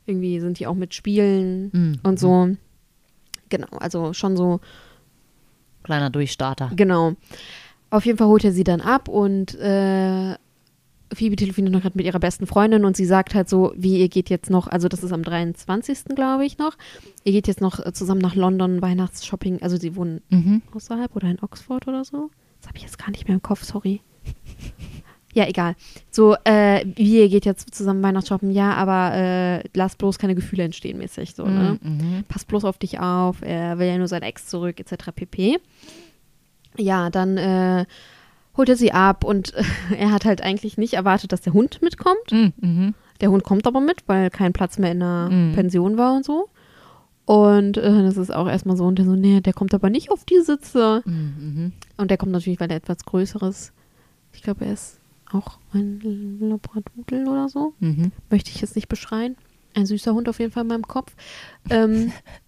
irgendwie 0.05 0.39
sind 0.39 0.59
die 0.59 0.67
auch 0.67 0.75
mit 0.75 0.93
Spielen 0.93 1.69
Mhm. 1.73 1.99
und 2.03 2.19
so. 2.19 2.49
Genau, 3.49 3.67
also 3.79 4.13
schon 4.13 4.35
so 4.37 4.59
Kleiner 5.83 6.09
Durchstarter. 6.09 6.69
Genau. 6.75 7.13
Auf 7.89 8.05
jeden 8.05 8.17
Fall 8.17 8.27
holt 8.27 8.43
er 8.43 8.51
sie 8.51 8.65
dann 8.65 8.81
ab 8.81 9.07
und 9.07 9.55
äh, 9.55 10.35
Phoebe 11.13 11.35
telefoniert 11.35 11.73
noch 11.73 11.81
gerade 11.81 11.97
mit 11.97 12.05
ihrer 12.05 12.19
besten 12.19 12.47
Freundin 12.47 12.83
und 12.85 12.97
sie 12.97 13.05
sagt 13.05 13.33
halt 13.35 13.47
so, 13.49 13.73
wie 13.75 13.99
ihr 13.99 14.09
geht 14.09 14.29
jetzt 14.29 14.49
noch, 14.49 14.67
also 14.67 14.87
das 14.87 15.03
ist 15.03 15.11
am 15.13 15.23
23. 15.23 16.05
glaube 16.15 16.45
ich 16.45 16.57
noch, 16.57 16.73
ihr 17.23 17.31
geht 17.31 17.47
jetzt 17.47 17.61
noch 17.61 17.85
äh, 17.85 17.93
zusammen 17.93 18.21
nach 18.21 18.35
London 18.35 18.81
Weihnachtsshopping, 18.81 19.61
also 19.61 19.77
sie 19.77 19.95
wohnen 19.95 20.21
Mhm. 20.29 20.61
außerhalb 20.73 21.15
oder 21.15 21.29
in 21.29 21.39
Oxford 21.41 21.87
oder 21.87 22.03
so. 22.03 22.29
Das 22.59 22.67
habe 22.69 22.77
ich 22.77 22.83
jetzt 22.83 22.97
gar 22.97 23.11
nicht 23.11 23.27
mehr 23.27 23.35
im 23.35 23.41
Kopf, 23.41 23.63
sorry. 23.63 24.01
Ja, 25.33 25.47
egal. 25.47 25.75
So, 26.09 26.35
äh, 26.45 26.83
wie 26.95 27.19
ihr 27.19 27.29
geht 27.29 27.45
jetzt 27.45 27.75
zusammen 27.75 28.01
Weihnachtsshoppen, 28.01 28.49
ja, 28.49 28.73
aber 28.73 29.13
äh, 29.13 29.63
lasst 29.75 29.99
bloß 29.99 30.17
keine 30.17 30.33
Gefühle 30.33 30.63
entstehen, 30.63 30.97
mäßig 30.97 31.35
so, 31.35 31.45
ne? 31.45 31.77
Mhm. 31.83 32.23
pass 32.27 32.43
bloß 32.43 32.65
auf 32.65 32.79
dich 32.79 32.99
auf, 32.99 33.43
er 33.43 33.77
will 33.77 33.85
ja 33.87 33.97
nur 33.99 34.07
sein 34.07 34.23
Ex 34.23 34.47
zurück, 34.47 34.79
etc. 34.79 35.11
pp. 35.13 35.59
Ja, 36.77 37.11
dann 37.11 37.37
äh, 37.37 37.85
holt 38.57 38.69
er 38.69 38.75
sie 38.75 38.91
ab 38.91 39.23
und 39.23 39.53
er 39.97 40.11
hat 40.11 40.25
halt 40.25 40.41
eigentlich 40.41 40.77
nicht 40.77 40.95
erwartet, 40.95 41.31
dass 41.31 41.41
der 41.41 41.53
Hund 41.53 41.81
mitkommt. 41.81 42.31
Mhm. 42.31 42.53
Mhm. 42.59 42.93
Der 43.21 43.31
Hund 43.31 43.43
kommt 43.43 43.65
aber 43.67 43.79
mit, 43.79 44.03
weil 44.07 44.29
kein 44.29 44.53
Platz 44.53 44.77
mehr 44.77 44.91
in 44.91 44.99
der 44.99 45.29
Mhm. 45.31 45.53
Pension 45.53 45.97
war 45.97 46.13
und 46.15 46.25
so. 46.25 46.49
Und 47.25 47.75
äh, 47.77 48.03
das 48.03 48.15
ist 48.17 48.33
auch 48.33 48.47
erstmal 48.47 48.77
so, 48.77 48.85
und 48.85 48.97
der 48.99 49.05
so, 49.05 49.15
nee, 49.15 49.41
der 49.41 49.53
kommt 49.53 49.73
aber 49.73 49.89
nicht 49.89 50.11
auf 50.11 50.23
die 50.23 50.39
Sitze. 50.41 51.01
Mhm. 51.05 51.73
Und 51.97 52.09
der 52.09 52.17
kommt 52.17 52.31
natürlich, 52.31 52.59
weil 52.59 52.69
er 52.71 52.77
etwas 52.77 53.03
Größeres, 53.05 53.73
ich 54.33 54.43
glaube, 54.43 54.65
er 54.65 54.73
ist 54.73 54.99
auch 55.31 55.57
ein 55.73 56.37
Labradudel 56.39 57.27
oder 57.27 57.49
so 57.49 57.73
Mhm. 57.79 58.11
möchte 58.29 58.49
ich 58.49 58.61
jetzt 58.61 58.75
nicht 58.75 58.87
beschreien. 58.87 59.35
Ein 59.75 59.85
süßer 59.85 60.13
Hund 60.13 60.29
auf 60.29 60.39
jeden 60.39 60.51
Fall 60.53 60.61
in 60.63 60.69
meinem 60.69 60.87
Kopf. 60.87 61.13
Ähm, 61.69 62.11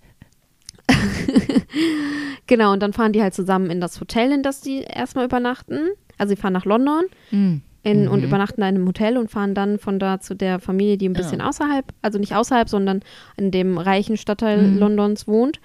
genau, 2.47 2.73
und 2.73 2.82
dann 2.82 2.93
fahren 2.93 3.13
die 3.13 3.21
halt 3.21 3.34
zusammen 3.34 3.69
in 3.69 3.82
das 3.82 3.99
Hotel, 3.99 4.32
in 4.32 4.43
das 4.43 4.62
die 4.62 4.82
erstmal 4.84 5.25
übernachten. 5.25 5.89
Also 6.17 6.36
sie 6.36 6.41
fahren 6.41 6.54
nach 6.54 6.65
London 6.65 7.06
Mhm. 7.32 7.62
in, 7.84 8.08
und 8.08 8.19
Mhm. 8.19 8.25
übernachten 8.25 8.62
da 8.62 8.67
in 8.69 8.75
einem 8.75 8.88
Hotel 8.88 9.17
und 9.17 9.32
fahren 9.32 9.56
dann 9.56 9.80
von 9.80 9.99
da 9.99 10.19
zu 10.19 10.36
der 10.36 10.60
Familie, 10.60 10.97
die 10.97 11.08
ein 11.08 11.13
bisschen 11.13 11.39
Ja. 11.39 11.47
außerhalb, 11.47 11.86
also 12.02 12.19
nicht 12.19 12.36
außerhalb, 12.36 12.67
sondern 12.67 13.02
in 13.38 13.52
dem 13.52 13.78
reichen 13.78 14.17
Stadtteil 14.17 14.67
Mhm. 14.71 14.78
Londons 14.78 15.28
wohnt. 15.28 15.60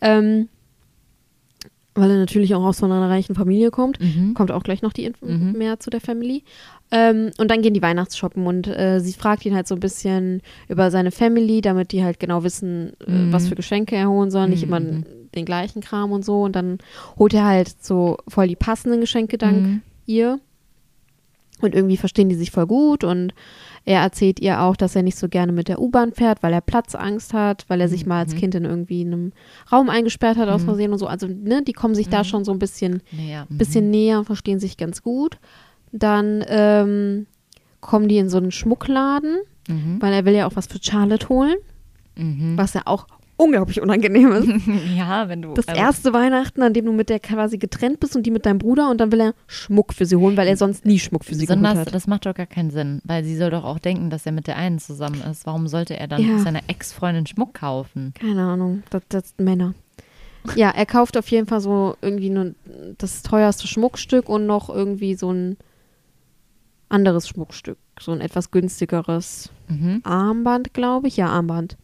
Ähm, 0.00 0.48
weil 2.00 2.10
er 2.10 2.16
natürlich 2.18 2.54
auch 2.54 2.64
aus 2.64 2.78
so 2.78 2.86
einer 2.86 3.08
reichen 3.08 3.34
Familie 3.34 3.70
kommt. 3.70 4.00
Mhm. 4.00 4.34
Kommt 4.34 4.50
auch 4.50 4.62
gleich 4.62 4.82
noch 4.82 4.92
die 4.92 5.04
Info 5.04 5.26
Mhm. 5.26 5.52
mehr 5.52 5.78
zu 5.80 5.90
der 5.90 6.00
Family. 6.00 6.42
Ähm, 6.90 7.30
und 7.38 7.50
dann 7.50 7.60
gehen 7.60 7.74
die 7.74 7.82
Weihnachtsshoppen 7.82 8.46
und 8.46 8.66
äh, 8.66 9.00
sie 9.00 9.12
fragt 9.12 9.44
ihn 9.44 9.54
halt 9.54 9.68
so 9.68 9.74
ein 9.74 9.80
bisschen 9.80 10.40
über 10.68 10.90
seine 10.90 11.10
Family, 11.10 11.60
damit 11.60 11.92
die 11.92 12.02
halt 12.02 12.18
genau 12.18 12.44
wissen, 12.44 12.92
äh, 13.06 13.10
Mhm. 13.10 13.32
was 13.32 13.48
für 13.48 13.54
Geschenke 13.56 13.94
er 13.96 14.08
holen 14.08 14.30
soll, 14.30 14.48
nicht 14.48 14.62
Mhm. 14.66 14.68
immer 14.68 14.80
den 15.34 15.44
gleichen 15.44 15.82
Kram 15.82 16.12
und 16.12 16.24
so. 16.24 16.42
Und 16.42 16.56
dann 16.56 16.78
holt 17.18 17.34
er 17.34 17.44
halt 17.44 17.84
so 17.84 18.16
voll 18.26 18.48
die 18.48 18.56
passenden 18.56 19.00
Geschenke 19.00 19.36
dank 19.36 19.66
Mhm. 19.66 19.82
ihr. 20.06 20.40
Und 21.60 21.74
irgendwie 21.74 21.96
verstehen 21.96 22.28
die 22.28 22.36
sich 22.36 22.52
voll 22.52 22.66
gut 22.66 23.02
und 23.04 23.34
er 23.88 24.02
erzählt 24.02 24.38
ihr 24.40 24.60
auch, 24.60 24.76
dass 24.76 24.94
er 24.94 25.02
nicht 25.02 25.16
so 25.16 25.28
gerne 25.28 25.50
mit 25.50 25.68
der 25.68 25.80
U-Bahn 25.80 26.12
fährt, 26.12 26.42
weil 26.42 26.52
er 26.52 26.60
Platzangst 26.60 27.32
hat, 27.32 27.64
weil 27.68 27.80
er 27.80 27.88
sich 27.88 28.04
mal 28.04 28.18
als 28.18 28.34
Mhm. 28.34 28.38
Kind 28.38 28.54
in 28.54 28.64
irgendwie 28.66 29.00
einem 29.00 29.32
Raum 29.72 29.88
eingesperrt 29.88 30.36
hat 30.36 30.48
aus 30.50 30.60
Mhm. 30.60 30.66
Versehen 30.66 30.92
und 30.92 30.98
so. 30.98 31.06
Also, 31.06 31.26
ne, 31.26 31.62
die 31.66 31.72
kommen 31.72 31.94
sich 31.94 32.10
da 32.10 32.18
Mhm. 32.20 32.24
schon 32.24 32.44
so 32.44 32.52
ein 32.52 32.58
bisschen 32.58 33.00
mhm. 33.10 33.56
bisschen 33.56 33.88
näher 33.90 34.18
und 34.18 34.26
verstehen 34.26 34.60
sich 34.60 34.76
ganz 34.76 35.02
gut. 35.02 35.38
Dann 35.90 36.44
ähm, 36.48 37.26
kommen 37.80 38.08
die 38.08 38.18
in 38.18 38.28
so 38.28 38.36
einen 38.36 38.50
Schmuckladen, 38.50 39.38
weil 40.00 40.12
er 40.12 40.24
will 40.26 40.34
ja 40.34 40.46
auch 40.46 40.56
was 40.56 40.66
für 40.66 40.78
Charlotte 40.82 41.28
holen, 41.30 41.56
was 42.56 42.74
ja 42.74 42.82
auch 42.84 43.06
unglaublich 43.38 43.80
unangenehm 43.80 44.32
ist. 44.32 44.48
Ja, 44.96 45.28
wenn 45.30 45.40
du. 45.40 45.54
Das 45.54 45.66
also- 45.68 45.80
erste 45.80 46.12
Weihnachten, 46.12 46.60
an 46.62 46.74
dem 46.74 46.84
du 46.84 46.92
mit 46.92 47.08
der 47.08 47.20
quasi 47.20 47.56
getrennt 47.56 48.00
bist 48.00 48.14
und 48.16 48.24
die 48.26 48.30
mit 48.30 48.44
deinem 48.44 48.58
Bruder 48.58 48.90
und 48.90 49.00
dann 49.00 49.10
will 49.12 49.20
er 49.20 49.34
Schmuck 49.46 49.94
für 49.94 50.04
sie 50.04 50.16
holen, 50.16 50.36
weil 50.36 50.48
er 50.48 50.56
sonst 50.56 50.84
nie 50.84 50.98
Schmuck 50.98 51.24
für 51.24 51.34
sie 51.34 51.46
geholt 51.46 51.60
Besonders, 51.62 51.86
hat. 51.86 51.94
das 51.94 52.06
macht 52.06 52.26
doch 52.26 52.34
gar 52.34 52.46
keinen 52.46 52.70
Sinn, 52.70 53.00
weil 53.04 53.24
sie 53.24 53.36
soll 53.36 53.50
doch 53.50 53.64
auch 53.64 53.78
denken, 53.78 54.10
dass 54.10 54.26
er 54.26 54.32
mit 54.32 54.46
der 54.48 54.56
einen 54.56 54.78
zusammen 54.78 55.22
ist. 55.22 55.46
Warum 55.46 55.68
sollte 55.68 55.96
er 55.98 56.08
dann 56.08 56.20
Ja. 56.22 56.38
seiner 56.40 56.60
Ex-Freundin 56.68 57.26
Schmuck 57.26 57.54
kaufen? 57.54 58.12
Keine 58.20 58.42
Ahnung, 58.42 58.82
das, 58.90 59.02
das 59.08 59.28
sind 59.36 59.44
Männer. 59.44 59.74
Ja, 60.56 60.70
er 60.70 60.86
kauft 60.86 61.16
auf 61.16 61.28
jeden 61.28 61.46
Fall 61.46 61.60
so 61.60 61.96
irgendwie 62.02 62.30
nur 62.30 62.54
das 62.98 63.22
teuerste 63.22 63.66
Schmuckstück 63.66 64.28
und 64.28 64.46
noch 64.46 64.68
irgendwie 64.70 65.14
so 65.14 65.30
ein 65.32 65.56
anderes 66.88 67.28
Schmuckstück, 67.28 67.76
so 68.00 68.12
ein 68.12 68.20
etwas 68.20 68.50
günstigeres 68.50 69.50
Mhm. 69.68 70.00
Armband, 70.04 70.72
glaube 70.72 71.08
ich. 71.08 71.16
Ja, 71.18 71.28
Armband. 71.28 71.76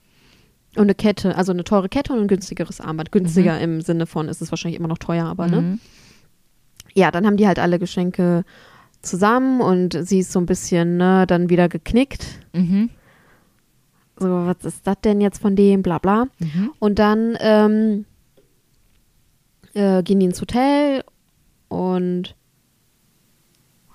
Und 0.76 0.82
eine 0.82 0.94
Kette, 0.94 1.36
also 1.36 1.52
eine 1.52 1.64
teure 1.64 1.88
Kette 1.88 2.12
und 2.12 2.20
ein 2.20 2.28
günstigeres 2.28 2.80
Armband. 2.80 3.12
Günstiger 3.12 3.60
im 3.60 3.80
Sinne 3.80 4.06
von, 4.06 4.28
ist 4.28 4.42
es 4.42 4.50
wahrscheinlich 4.50 4.78
immer 4.78 4.88
noch 4.88 4.98
teuer, 4.98 5.26
aber 5.26 5.46
ne? 5.46 5.60
Mhm. 5.60 5.80
Ja, 6.94 7.10
dann 7.10 7.26
haben 7.26 7.36
die 7.36 7.46
halt 7.46 7.58
alle 7.58 7.78
Geschenke 7.78 8.44
zusammen 9.02 9.60
und 9.60 9.96
sie 10.06 10.20
ist 10.20 10.32
so 10.32 10.38
ein 10.38 10.46
bisschen, 10.46 10.96
ne, 10.96 11.26
dann 11.26 11.50
wieder 11.50 11.68
geknickt. 11.68 12.26
Mhm. 12.52 12.90
So, 14.18 14.28
was 14.28 14.64
ist 14.64 14.86
das 14.86 15.00
denn 15.02 15.20
jetzt 15.20 15.40
von 15.40 15.56
dem, 15.56 15.82
bla 15.82 15.98
bla. 15.98 16.26
Mhm. 16.38 16.70
Und 16.78 16.98
dann 16.98 17.36
ähm, 17.40 18.04
äh, 19.74 20.02
gehen 20.02 20.20
die 20.20 20.26
ins 20.26 20.40
Hotel 20.40 21.02
und 21.68 22.36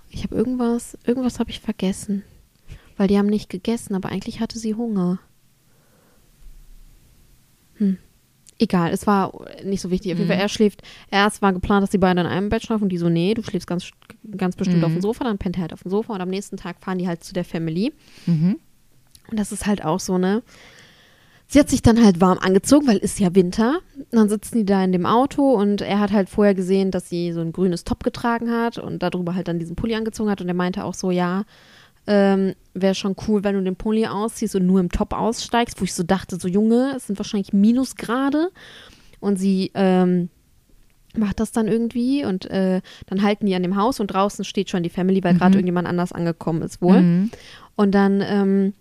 ich 0.09 0.23
habe 0.23 0.35
irgendwas, 0.35 0.97
irgendwas 1.05 1.39
habe 1.39 1.51
ich 1.51 1.59
vergessen. 1.59 2.23
Weil 2.97 3.07
die 3.07 3.17
haben 3.17 3.27
nicht 3.27 3.49
gegessen, 3.49 3.95
aber 3.95 4.09
eigentlich 4.09 4.41
hatte 4.41 4.59
sie 4.59 4.75
Hunger. 4.75 5.19
Hm. 7.79 7.97
Egal, 8.61 8.91
es 8.91 9.07
war 9.07 9.33
nicht 9.63 9.79
so 9.81 9.89
wichtig. 9.89 10.11
Auf 10.11 10.17
jeden. 10.19 10.29
Fall, 10.29 10.39
er 10.39 10.49
schläft, 10.49 10.81
erst 11.09 11.41
war 11.41 11.53
geplant, 11.53 11.83
dass 11.83 11.89
die 11.91 11.97
beiden 11.97 12.25
in 12.25 12.29
einem 12.31 12.49
Bett 12.49 12.61
schlafen 12.63 12.83
und 12.83 12.89
die 12.89 12.97
so, 12.97 13.07
nee, 13.09 13.33
du 13.33 13.41
schläfst 13.41 13.67
ganz, 13.67 13.89
ganz 14.35 14.55
bestimmt 14.57 14.79
Mhm. 14.79 14.83
auf 14.85 14.91
dem 14.91 15.01
Sofa, 15.01 15.23
dann 15.23 15.37
pennt 15.37 15.57
er 15.57 15.61
halt 15.61 15.73
auf 15.73 15.83
dem 15.83 15.91
Sofa 15.91 16.13
und 16.13 16.21
am 16.21 16.29
nächsten 16.29 16.57
Tag 16.57 16.75
fahren 16.81 16.97
die 16.97 17.07
halt 17.07 17.23
zu 17.23 17.33
der 17.33 17.45
Family. 17.45 17.93
Mhm. 18.25 18.57
Und 19.31 19.39
das 19.39 19.51
ist 19.53 19.65
halt 19.65 19.85
auch 19.85 19.99
so, 20.01 20.17
ne? 20.17 20.43
Sie 21.51 21.57
hat 21.59 21.69
sich 21.69 21.81
dann 21.81 22.03
halt 22.03 22.21
warm 22.21 22.37
angezogen, 22.37 22.85
weil 22.85 22.97
ist 22.97 23.19
ja 23.19 23.33
Winter. 23.33 23.79
Und 23.97 24.05
dann 24.11 24.29
sitzen 24.29 24.57
die 24.59 24.65
da 24.65 24.83
in 24.83 24.91
dem 24.91 25.07
Auto 25.07 25.53
und 25.53 25.81
er 25.81 25.99
hat 25.99 26.11
halt 26.11 26.29
vorher 26.29 26.53
gesehen, 26.53 26.91
dass 26.91 27.09
sie 27.09 27.31
so 27.31 27.39
ein 27.41 27.51
grünes 27.53 27.85
Top 27.85 28.03
getragen 28.03 28.51
hat 28.51 28.77
und 28.77 29.01
darüber 29.01 29.33
halt 29.33 29.47
dann 29.47 29.57
diesen 29.57 29.75
Pulli 29.75 29.95
angezogen 29.95 30.29
hat. 30.29 30.41
Und 30.41 30.47
er 30.47 30.53
meinte 30.53 30.83
auch 30.83 30.93
so, 30.93 31.09
ja, 31.09 31.45
ähm, 32.09 32.55
wäre 32.73 32.95
schon 32.95 33.15
cool, 33.27 33.43
wenn 33.43 33.53
du 33.53 33.61
den 33.61 33.75
Pulli 33.75 34.07
ausziehst 34.07 34.55
und 34.55 34.65
nur 34.65 34.79
im 34.79 34.89
Top 34.89 35.13
aussteigst, 35.13 35.79
wo 35.79 35.85
ich 35.85 35.93
so 35.93 36.01
dachte, 36.01 36.39
so 36.39 36.47
Junge, 36.47 36.93
es 36.97 37.05
sind 37.05 37.19
wahrscheinlich 37.19 37.53
Minusgrade. 37.53 38.49
Und 39.19 39.37
sie 39.37 39.69
ähm, 39.75 40.29
macht 41.15 41.39
das 41.39 41.51
dann 41.51 41.67
irgendwie 41.67 42.25
und 42.25 42.45
äh, 42.49 42.81
dann 43.05 43.21
halten 43.21 43.45
die 43.45 43.53
an 43.53 43.61
dem 43.61 43.75
Haus 43.75 43.99
und 43.99 44.07
draußen 44.07 44.43
steht 44.43 44.69
schon 44.69 44.81
die 44.81 44.89
Family, 44.89 45.23
weil 45.23 45.35
gerade 45.35 45.55
irgendjemand 45.55 45.87
anders 45.87 46.11
angekommen 46.11 46.63
ist 46.63 46.81
wohl. 46.81 47.01
Mhm. 47.01 47.31
Und 47.75 47.91
dann 47.93 48.21
ähm, 48.25 48.73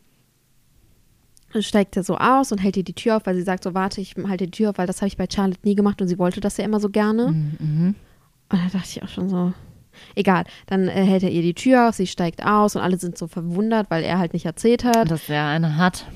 steigt 1.60 1.96
er 1.98 2.04
so 2.04 2.16
aus 2.16 2.50
und 2.50 2.58
hält 2.58 2.78
ihr 2.78 2.84
die 2.84 2.94
Tür 2.94 3.16
auf, 3.16 3.26
weil 3.26 3.34
sie 3.34 3.42
sagt 3.42 3.64
so, 3.64 3.74
warte, 3.74 4.00
ich 4.00 4.14
halte 4.26 4.46
die 4.46 4.52
Tür 4.52 4.70
auf, 4.70 4.78
weil 4.78 4.86
das 4.86 5.02
habe 5.02 5.08
ich 5.08 5.18
bei 5.18 5.26
Charlotte 5.30 5.60
nie 5.64 5.74
gemacht 5.74 6.00
und 6.00 6.08
sie 6.08 6.18
wollte 6.18 6.40
das 6.40 6.56
ja 6.56 6.64
immer 6.64 6.80
so 6.80 6.88
gerne. 6.88 7.32
Mhm. 7.32 7.94
Und 8.50 8.58
da 8.58 8.68
dachte 8.72 8.88
ich 8.88 9.02
auch 9.02 9.08
schon 9.08 9.28
so, 9.28 9.52
egal. 10.14 10.44
Dann 10.66 10.88
äh, 10.88 11.04
hält 11.04 11.22
er 11.22 11.30
ihr 11.30 11.42
die 11.42 11.54
Tür 11.54 11.88
auf, 11.88 11.94
sie 11.94 12.06
steigt 12.06 12.44
aus 12.44 12.76
und 12.76 12.82
alle 12.82 12.98
sind 12.98 13.18
so 13.18 13.26
verwundert, 13.26 13.90
weil 13.90 14.04
er 14.04 14.18
halt 14.18 14.32
nicht 14.32 14.46
erzählt 14.46 14.84
hat. 14.84 15.10
Dass 15.10 15.28
er 15.28 15.46
eine 15.46 15.76
hat. 15.76 16.06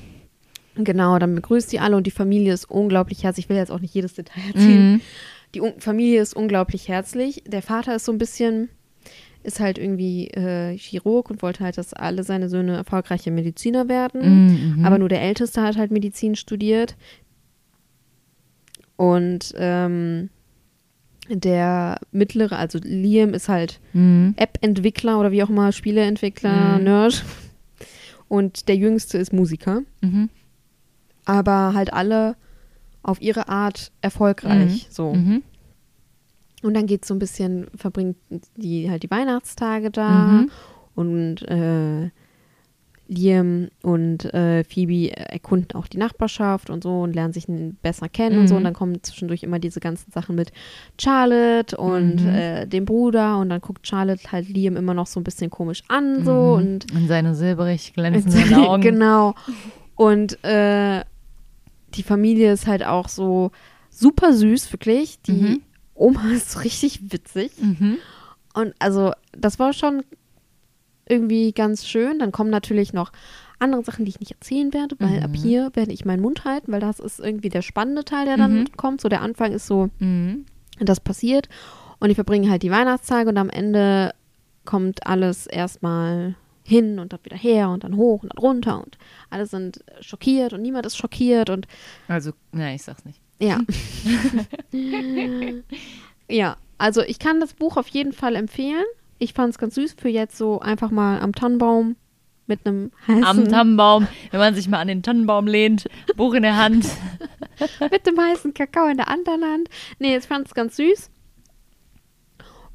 Genau, 0.75 1.19
dann 1.19 1.35
begrüßt 1.35 1.69
sie 1.69 1.79
alle 1.79 1.95
und 1.95 2.07
die 2.07 2.11
Familie 2.11 2.53
ist 2.53 2.69
unglaublich 2.69 3.23
herzlich. 3.23 3.45
Ich 3.45 3.49
will 3.49 3.57
jetzt 3.57 3.71
auch 3.71 3.79
nicht 3.79 3.93
jedes 3.93 4.15
Detail 4.15 4.41
erzählen. 4.47 4.93
Mhm. 4.93 5.01
Die 5.53 5.61
Un 5.61 5.73
Familie 5.79 6.21
ist 6.21 6.35
unglaublich 6.35 6.87
herzlich. 6.87 7.43
Der 7.45 7.61
Vater 7.61 7.95
ist 7.95 8.05
so 8.05 8.11
ein 8.11 8.17
bisschen, 8.17 8.69
ist 9.43 9.59
halt 9.59 9.77
irgendwie 9.77 10.29
äh, 10.29 10.75
Chirurg 10.77 11.29
und 11.29 11.43
wollte 11.43 11.63
halt, 11.63 11.77
dass 11.77 11.93
alle 11.93 12.23
seine 12.23 12.49
Söhne 12.49 12.75
erfolgreiche 12.75 13.29
Mediziner 13.29 13.87
werden. 13.87 14.77
Mhm. 14.77 14.85
Aber 14.85 14.97
nur 14.97 15.09
der 15.09 15.21
Älteste 15.21 15.61
hat 15.61 15.77
halt 15.77 15.91
Medizin 15.91 16.35
studiert. 16.35 16.95
Und 18.95 19.53
ähm, 19.57 20.29
der 21.29 21.99
mittlere, 22.11 22.57
also 22.57 22.79
Liam, 22.83 23.33
ist 23.33 23.49
halt 23.49 23.79
Mhm. 23.93 24.33
App-Entwickler 24.37 25.19
oder 25.19 25.31
wie 25.31 25.43
auch 25.43 25.49
immer, 25.49 25.71
Spieleentwickler, 25.71 26.77
Mhm. 26.79 26.83
Nerd. 26.83 27.23
Und 28.27 28.67
der 28.67 28.75
Jüngste 28.75 29.17
ist 29.17 29.31
Musiker. 29.33 29.81
Mhm. 30.01 30.29
Aber 31.25 31.73
halt 31.73 31.93
alle 31.93 32.35
auf 33.03 33.21
ihre 33.21 33.47
Art 33.47 33.91
erfolgreich. 34.01 34.87
So. 34.89 35.13
Mhm. 35.13 35.43
Und 36.61 36.73
dann 36.73 36.87
geht 36.87 37.05
so 37.05 37.13
ein 37.13 37.19
bisschen, 37.19 37.67
verbringt 37.75 38.17
die 38.55 38.89
halt 38.89 39.03
die 39.03 39.11
Weihnachtstage 39.11 39.91
da 39.91 40.09
Mhm. 40.09 40.51
und 40.95 41.41
äh, 41.49 42.09
Liam 43.13 43.69
und 43.81 44.25
äh, 44.33 44.63
Phoebe 44.63 45.15
erkunden 45.15 45.75
auch 45.77 45.87
die 45.87 45.97
Nachbarschaft 45.97 46.69
und 46.69 46.83
so 46.83 47.01
und 47.01 47.13
lernen 47.13 47.33
sich 47.33 47.45
besser 47.81 48.09
kennen 48.09 48.39
und 48.39 48.47
so. 48.47 48.55
Mhm. 48.55 48.57
Und 48.59 48.63
dann 48.65 48.73
kommen 48.73 49.03
zwischendurch 49.03 49.43
immer 49.43 49.59
diese 49.59 49.79
ganzen 49.79 50.11
Sachen 50.11 50.35
mit 50.35 50.51
Charlotte 50.99 51.77
und 51.77 52.23
Mhm. 52.23 52.29
äh, 52.29 52.65
dem 52.67 52.85
Bruder 52.85 53.37
und 53.39 53.49
dann 53.49 53.61
guckt 53.61 53.87
Charlotte 53.87 54.31
halt 54.31 54.49
Liam 54.49 54.75
immer 54.77 54.93
noch 54.93 55.07
so 55.07 55.19
ein 55.19 55.23
bisschen 55.23 55.49
komisch 55.49 55.83
an 55.87 56.23
so 56.25 56.31
Mhm. 56.59 56.67
und 56.69 56.91
In 56.91 57.07
seine 57.07 57.35
silberig 57.35 57.93
glänzenden 57.93 58.53
Augen. 58.67 58.81
genau. 58.81 59.35
Und 59.95 60.43
äh, 60.43 61.03
die 61.95 62.03
Familie 62.03 62.51
ist 62.53 62.65
halt 62.67 62.83
auch 62.83 63.07
so 63.09 63.51
super 63.89 64.33
süß, 64.33 64.73
wirklich. 64.73 65.21
Die 65.21 65.31
Mhm. 65.33 65.61
Oma 65.93 66.21
ist 66.33 66.63
richtig 66.63 67.11
witzig. 67.13 67.51
Mhm. 67.61 67.97
Und 68.55 68.73
also, 68.79 69.11
das 69.37 69.59
war 69.59 69.73
schon 69.73 70.03
irgendwie 71.07 71.51
ganz 71.51 71.85
schön. 71.85 72.19
Dann 72.19 72.31
kommen 72.31 72.49
natürlich 72.49 72.93
noch 72.93 73.11
andere 73.59 73.83
Sachen, 73.83 74.05
die 74.05 74.09
ich 74.09 74.19
nicht 74.19 74.31
erzählen 74.31 74.73
werde, 74.73 74.95
weil 74.99 75.17
Mhm. 75.19 75.23
ab 75.23 75.31
hier 75.35 75.71
werde 75.73 75.91
ich 75.93 76.05
meinen 76.05 76.21
Mund 76.21 76.43
halten, 76.45 76.71
weil 76.71 76.79
das 76.81 76.99
ist 76.99 77.19
irgendwie 77.19 77.49
der 77.49 77.61
spannende 77.61 78.03
Teil, 78.03 78.25
der 78.25 78.37
dann 78.37 78.59
Mhm. 78.59 78.71
kommt. 78.77 79.01
So 79.01 79.09
der 79.09 79.21
Anfang 79.21 79.51
ist 79.53 79.67
so, 79.67 79.89
Mhm. 79.99 80.45
das 80.79 80.99
passiert. 80.99 81.47
Und 81.99 82.09
die 82.09 82.15
verbringen 82.15 82.49
halt 82.49 82.63
die 82.63 82.71
Weihnachtstage 82.71 83.29
und 83.29 83.37
am 83.37 83.49
Ende 83.49 84.13
kommt 84.65 85.05
alles 85.07 85.47
erstmal 85.47 86.35
hin 86.65 86.99
und 86.99 87.11
dann 87.13 87.19
wieder 87.23 87.37
her 87.37 87.69
und 87.69 87.83
dann 87.83 87.95
hoch 87.97 88.23
und 88.23 88.33
dann 88.33 88.37
runter 88.37 88.81
und 88.83 88.97
alle 89.29 89.45
sind 89.45 89.83
schockiert 89.99 90.53
und 90.53 90.61
niemand 90.61 90.85
ist 90.85 90.95
schockiert 90.97 91.49
und 91.49 91.67
Also, 92.07 92.31
nein, 92.53 92.75
ich 92.75 92.83
sag's 92.83 93.03
nicht. 93.05 93.19
ja. 93.39 93.59
ja, 96.29 96.57
also 96.77 97.01
ich 97.01 97.19
kann 97.19 97.39
das 97.39 97.53
Buch 97.53 97.77
auf 97.77 97.87
jeden 97.89 98.13
Fall 98.13 98.35
empfehlen. 98.35 98.85
Ich 99.23 99.33
fand 99.33 99.51
es 99.51 99.57
ganz 99.57 99.75
süß 99.75 99.95
für 99.97 100.09
jetzt 100.09 100.37
so 100.37 100.59
einfach 100.59 100.91
mal 100.91 101.21
am 101.21 101.33
Tannenbaum 101.33 101.95
mit 102.45 102.65
einem 102.65 102.91
heißen, 103.07 103.23
Am 103.23 103.47
Tannenbaum, 103.47 104.07
wenn 104.31 104.39
man 104.41 104.53
sich 104.53 104.67
mal 104.67 104.79
an 104.79 104.89
den 104.89 105.01
Tannenbaum 105.01 105.47
lehnt, 105.47 105.87
Buch 106.17 106.33
in 106.33 106.43
der 106.43 106.57
Hand. 106.57 106.85
mit 107.91 108.05
dem 108.05 108.19
heißen 108.19 108.53
Kakao 108.53 108.87
in 108.87 108.97
der 108.97 109.07
anderen 109.07 109.45
Hand. 109.45 109.69
Nee, 109.99 110.17
ich 110.17 110.25
fand 110.25 110.47
es 110.47 110.53
ganz 110.53 110.75
süß. 110.75 111.09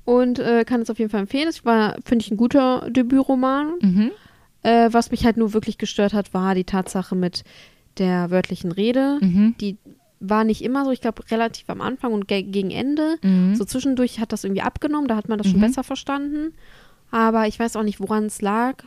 Und 0.06 0.38
äh, 0.38 0.64
kann 0.64 0.80
es 0.80 0.88
auf 0.88 0.98
jeden 0.98 1.10
Fall 1.10 1.20
empfehlen. 1.20 1.48
Es 1.48 1.66
war, 1.66 1.96
finde 2.02 2.24
ich, 2.24 2.30
ein 2.30 2.38
guter 2.38 2.88
Debütroman. 2.88 3.74
Mhm. 3.82 4.10
Äh, 4.62 4.88
was 4.90 5.10
mich 5.10 5.26
halt 5.26 5.36
nur 5.36 5.52
wirklich 5.52 5.76
gestört 5.76 6.14
hat, 6.14 6.32
war 6.32 6.54
die 6.54 6.64
Tatsache 6.64 7.14
mit 7.14 7.44
der 7.98 8.30
wörtlichen 8.30 8.72
Rede. 8.72 9.18
Mhm. 9.20 9.54
Die 9.60 9.76
war 10.20 10.44
nicht 10.44 10.62
immer 10.62 10.84
so, 10.84 10.90
ich 10.90 11.00
glaube, 11.00 11.22
relativ 11.30 11.68
am 11.70 11.80
Anfang 11.80 12.12
und 12.12 12.26
ge 12.28 12.42
gegen 12.42 12.70
Ende. 12.70 13.16
Mhm. 13.22 13.54
So 13.54 13.64
zwischendurch 13.64 14.18
hat 14.20 14.32
das 14.32 14.44
irgendwie 14.44 14.62
abgenommen, 14.62 15.08
da 15.08 15.16
hat 15.16 15.28
man 15.28 15.38
das 15.38 15.46
schon 15.46 15.56
Mhm. 15.58 15.62
besser 15.64 15.84
verstanden. 15.84 16.54
Aber 17.10 17.46
ich 17.46 17.58
weiß 17.58 17.76
auch 17.76 17.82
nicht, 17.84 18.00
woran 18.00 18.26
es 18.26 18.42
lag. 18.42 18.82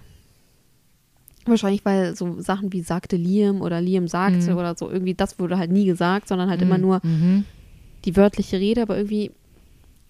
Wahrscheinlich, 1.45 1.83
weil 1.85 2.15
so 2.15 2.39
Sachen 2.39 2.71
wie 2.71 2.81
sagte 2.81 3.15
Liam 3.15 3.61
oder 3.61 3.81
Liam 3.81 4.07
sagte 4.07 4.51
Mhm. 4.51 4.57
oder 4.57 4.75
so, 4.75 4.89
irgendwie, 4.91 5.15
das 5.15 5.39
wurde 5.39 5.57
halt 5.57 5.71
nie 5.71 5.85
gesagt, 5.85 6.27
sondern 6.27 6.49
halt 6.49 6.61
immer 6.61 6.77
nur 6.77 6.99
Mhm. 7.03 7.45
die 8.05 8.15
wörtliche 8.15 8.59
Rede, 8.59 8.83
aber 8.83 8.95
irgendwie 8.97 9.31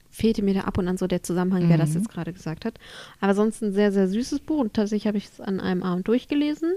fehlte 0.09 0.41
mir 0.43 0.53
da 0.53 0.61
ab 0.61 0.77
und 0.77 0.89
an 0.89 0.97
so 0.97 1.07
der 1.07 1.23
Zusammenhang, 1.23 1.69
wer 1.69 1.77
das 1.77 1.91
Mhm. 1.91 2.01
jetzt 2.01 2.09
gerade 2.09 2.33
gesagt 2.33 2.65
hat. 2.65 2.77
Aber 3.21 3.33
sonst 3.33 3.61
ein 3.61 3.71
sehr, 3.71 3.93
sehr 3.93 4.09
süßes 4.09 4.41
Buch 4.41 4.59
und 4.59 4.73
tatsächlich 4.73 5.07
habe 5.07 5.17
ich 5.17 5.25
es 5.27 5.39
an 5.39 5.61
einem 5.61 5.83
Abend 5.83 6.05
durchgelesen, 6.09 6.73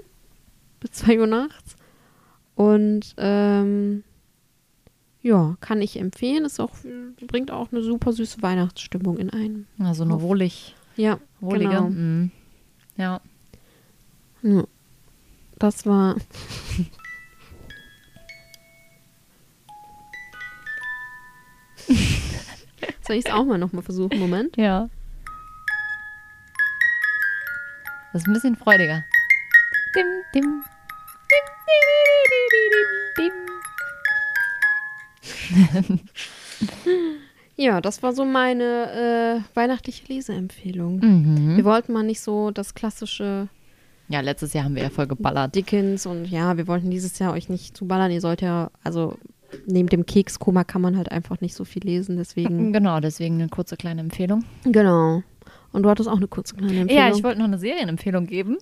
bis 0.78 0.92
zwei 0.92 1.18
Uhr 1.18 1.26
nachts. 1.26 1.74
Und 2.54 3.14
ähm, 3.16 4.04
ja, 5.24 5.56
kann 5.60 5.80
ich 5.82 5.98
empfehlen. 5.98 6.44
Ist 6.44 6.60
auch, 6.60 6.70
bringt 7.26 7.50
auch 7.50 7.72
eine 7.72 7.82
super 7.82 8.12
süße 8.12 8.42
Weihnachtsstimmung 8.42 9.16
in 9.18 9.30
einen. 9.30 9.66
Also 9.78 10.04
eine 10.04 10.20
wohlig, 10.20 10.76
Ja, 10.96 11.18
wohlige. 11.40 11.70
genau. 11.70 11.88
Mhm. 11.88 12.30
Ja. 12.98 13.20
Ja. 14.42 14.64
Das 15.58 15.86
war. 15.86 16.16
Soll 23.06 23.16
ich 23.16 23.26
es 23.26 23.32
auch 23.32 23.44
mal 23.44 23.58
nochmal 23.58 23.82
versuchen? 23.82 24.18
Moment. 24.18 24.56
Ja. 24.56 24.88
Das 28.12 28.22
ist 28.22 28.28
ein 28.28 28.32
bisschen 28.34 28.56
freudiger. 28.56 29.04
Dim, 29.94 30.06
dim. 30.34 30.42
Dim, 30.42 31.46
di, 31.66 31.78
di, 32.30 32.40
di, 32.50 32.70
di, 32.70 33.28
di, 33.28 33.30
dim. 33.30 33.43
Ja, 37.56 37.80
das 37.80 38.02
war 38.02 38.12
so 38.12 38.24
meine 38.24 39.42
äh, 39.44 39.56
weihnachtliche 39.56 40.12
Leseempfehlung. 40.12 40.98
Mhm. 40.98 41.56
Wir 41.56 41.64
wollten 41.64 41.92
mal 41.92 42.02
nicht 42.02 42.20
so 42.20 42.50
das 42.50 42.74
klassische 42.74 43.48
Ja, 44.08 44.20
letztes 44.20 44.54
Jahr 44.54 44.64
haben 44.64 44.74
wir 44.74 44.82
ja 44.82 44.90
voll 44.90 45.06
geballert. 45.06 45.54
Dickens 45.54 46.04
und 46.04 46.24
ja, 46.24 46.56
wir 46.56 46.66
wollten 46.66 46.90
dieses 46.90 47.18
Jahr 47.18 47.32
euch 47.32 47.48
nicht 47.48 47.76
zuballern. 47.76 48.10
Ihr 48.10 48.20
sollt 48.20 48.40
ja, 48.40 48.70
also 48.82 49.18
neben 49.66 49.88
dem 49.88 50.04
Kekskoma 50.04 50.64
kann 50.64 50.82
man 50.82 50.96
halt 50.96 51.12
einfach 51.12 51.40
nicht 51.40 51.54
so 51.54 51.64
viel 51.64 51.84
lesen, 51.84 52.16
deswegen. 52.16 52.72
Genau, 52.72 52.98
deswegen 52.98 53.36
eine 53.40 53.48
kurze 53.48 53.76
kleine 53.76 54.00
Empfehlung. 54.00 54.44
Genau. 54.64 55.22
Und 55.70 55.84
du 55.84 55.90
hattest 55.90 56.08
auch 56.08 56.16
eine 56.16 56.28
kurze 56.28 56.56
kleine 56.56 56.80
Empfehlung. 56.80 57.04
Ja, 57.04 57.14
ich 57.14 57.22
wollte 57.22 57.38
noch 57.38 57.46
eine 57.46 57.58
Serienempfehlung 57.58 58.26
geben. 58.26 58.58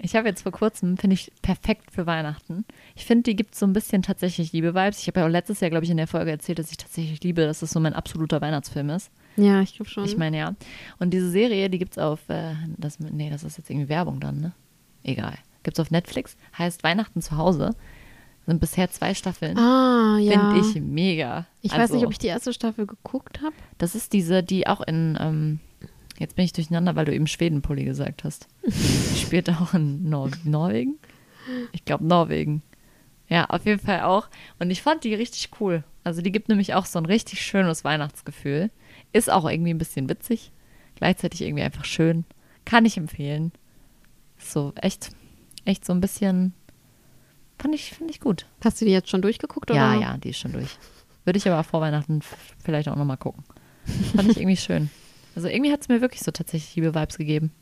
Ich 0.00 0.14
habe 0.14 0.28
jetzt 0.28 0.42
vor 0.42 0.52
kurzem, 0.52 0.96
finde 0.96 1.14
ich, 1.14 1.32
perfekt 1.42 1.90
für 1.90 2.06
Weihnachten. 2.06 2.64
Ich 2.94 3.04
finde, 3.04 3.24
die 3.24 3.34
gibt 3.36 3.56
so 3.56 3.66
ein 3.66 3.72
bisschen 3.72 4.02
tatsächlich 4.02 4.52
Liebe-Vibes. 4.52 5.00
Ich 5.00 5.08
habe 5.08 5.20
ja 5.20 5.26
auch 5.26 5.30
letztes 5.30 5.58
Jahr, 5.60 5.70
glaube 5.70 5.84
ich, 5.84 5.90
in 5.90 5.96
der 5.96 6.06
Folge 6.06 6.30
erzählt, 6.30 6.60
dass 6.60 6.70
ich 6.70 6.76
tatsächlich 6.76 7.22
liebe, 7.24 7.44
dass 7.44 7.62
es 7.62 7.70
so 7.70 7.80
mein 7.80 7.94
absoluter 7.94 8.40
Weihnachtsfilm 8.40 8.90
ist. 8.90 9.10
Ja, 9.36 9.60
ich 9.60 9.74
glaube 9.74 9.90
schon. 9.90 10.04
Ich 10.04 10.16
meine, 10.16 10.38
ja. 10.38 10.54
Und 11.00 11.10
diese 11.10 11.28
Serie, 11.30 11.68
die 11.68 11.78
gibt 11.78 11.92
es 11.92 11.98
auf, 11.98 12.20
äh, 12.28 12.54
das, 12.76 13.00
nee, 13.00 13.28
das 13.30 13.42
ist 13.42 13.58
jetzt 13.58 13.70
irgendwie 13.70 13.88
Werbung 13.88 14.20
dann, 14.20 14.40
ne? 14.40 14.52
Egal. 15.02 15.34
Gibt 15.64 15.78
es 15.78 15.82
auf 15.82 15.90
Netflix, 15.90 16.36
heißt 16.56 16.84
Weihnachten 16.84 17.20
zu 17.20 17.36
Hause. 17.36 17.74
Sind 18.46 18.60
bisher 18.60 18.88
zwei 18.90 19.14
Staffeln. 19.14 19.58
ah, 19.58 20.16
ja. 20.20 20.52
Finde 20.54 20.60
ich 20.66 20.80
mega. 20.80 21.46
Ich 21.60 21.72
weiß 21.72 21.80
Also, 21.80 21.96
nicht, 21.96 22.06
ob 22.06 22.12
ich 22.12 22.18
die 22.18 22.28
erste 22.28 22.52
Staffel 22.52 22.86
geguckt 22.86 23.40
habe. 23.42 23.54
Das 23.78 23.94
ist 23.96 24.12
diese, 24.12 24.42
die 24.44 24.66
auch 24.68 24.80
in, 24.80 25.18
ähm, 25.20 25.60
jetzt 26.18 26.36
bin 26.36 26.44
ich 26.44 26.52
durcheinander, 26.52 26.96
weil 26.96 27.04
du 27.04 27.14
eben 27.14 27.26
Schwedenpulli 27.26 27.84
gesagt 27.84 28.24
hast. 28.24 28.48
Die 28.64 29.18
spielt 29.18 29.50
auch 29.50 29.74
in 29.74 30.08
Nor 30.08 30.30
Norwegen? 30.44 30.98
Ich 31.72 31.84
glaube 31.84 32.04
Norwegen. 32.04 32.62
Ja, 33.28 33.46
auf 33.46 33.66
jeden 33.66 33.80
Fall 33.80 34.02
auch. 34.02 34.28
Und 34.58 34.70
ich 34.70 34.82
fand 34.82 35.04
die 35.04 35.14
richtig 35.14 35.50
cool. 35.60 35.84
Also 36.04 36.22
die 36.22 36.32
gibt 36.32 36.48
nämlich 36.48 36.74
auch 36.74 36.86
so 36.86 36.98
ein 36.98 37.06
richtig 37.06 37.42
schönes 37.42 37.84
Weihnachtsgefühl. 37.84 38.70
Ist 39.12 39.30
auch 39.30 39.48
irgendwie 39.48 39.72
ein 39.74 39.78
bisschen 39.78 40.08
witzig. 40.08 40.52
Gleichzeitig 40.96 41.42
irgendwie 41.42 41.62
einfach 41.62 41.84
schön. 41.84 42.24
Kann 42.64 42.84
ich 42.84 42.96
empfehlen. 42.96 43.52
So, 44.38 44.72
echt, 44.76 45.10
echt 45.64 45.84
so 45.84 45.92
ein 45.92 46.00
bisschen, 46.00 46.54
fand 47.58 47.74
ich, 47.74 47.90
finde 47.90 48.12
ich 48.12 48.20
gut. 48.20 48.46
Hast 48.64 48.80
du 48.80 48.84
die 48.84 48.92
jetzt 48.92 49.10
schon 49.10 49.22
durchgeguckt? 49.22 49.70
Ja, 49.70 49.92
oder? 49.92 50.00
ja, 50.00 50.16
die 50.16 50.30
ist 50.30 50.38
schon 50.38 50.52
durch. 50.52 50.78
Würde 51.24 51.38
ich 51.38 51.46
aber 51.48 51.62
vor 51.64 51.80
Weihnachten 51.80 52.20
vielleicht 52.64 52.88
auch 52.88 52.96
nochmal 52.96 53.18
gucken. 53.18 53.44
Fand 54.14 54.30
ich 54.30 54.38
irgendwie 54.38 54.56
schön. 54.56 54.90
Also 55.38 55.46
irgendwie 55.46 55.70
hat 55.70 55.82
es 55.82 55.88
mir 55.88 56.00
wirklich 56.00 56.22
so 56.22 56.32
tatsächlich 56.32 56.74
liebe 56.74 56.96
Vibes 56.96 57.16
gegeben. 57.16 57.52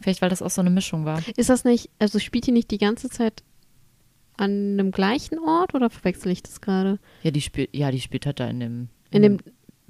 Vielleicht, 0.00 0.22
weil 0.22 0.30
das 0.30 0.40
auch 0.40 0.48
so 0.48 0.62
eine 0.62 0.70
Mischung 0.70 1.04
war. 1.04 1.20
Ist 1.36 1.50
das 1.50 1.64
nicht, 1.64 1.90
also 1.98 2.18
spielt 2.18 2.46
die 2.46 2.50
nicht 2.50 2.70
die 2.70 2.78
ganze 2.78 3.10
Zeit 3.10 3.42
an 4.38 4.50
einem 4.50 4.90
gleichen 4.90 5.38
Ort 5.38 5.74
oder 5.74 5.90
verwechsel 5.90 6.32
ich 6.32 6.42
das 6.42 6.62
gerade? 6.62 6.98
Ja, 7.22 7.30
die 7.30 7.42
spielt, 7.42 7.76
ja, 7.76 7.90
die 7.90 8.00
spielt 8.00 8.24
halt 8.24 8.40
da 8.40 8.48
in 8.48 8.60
dem, 8.60 8.88
In 9.10 9.20
dem, 9.20 9.36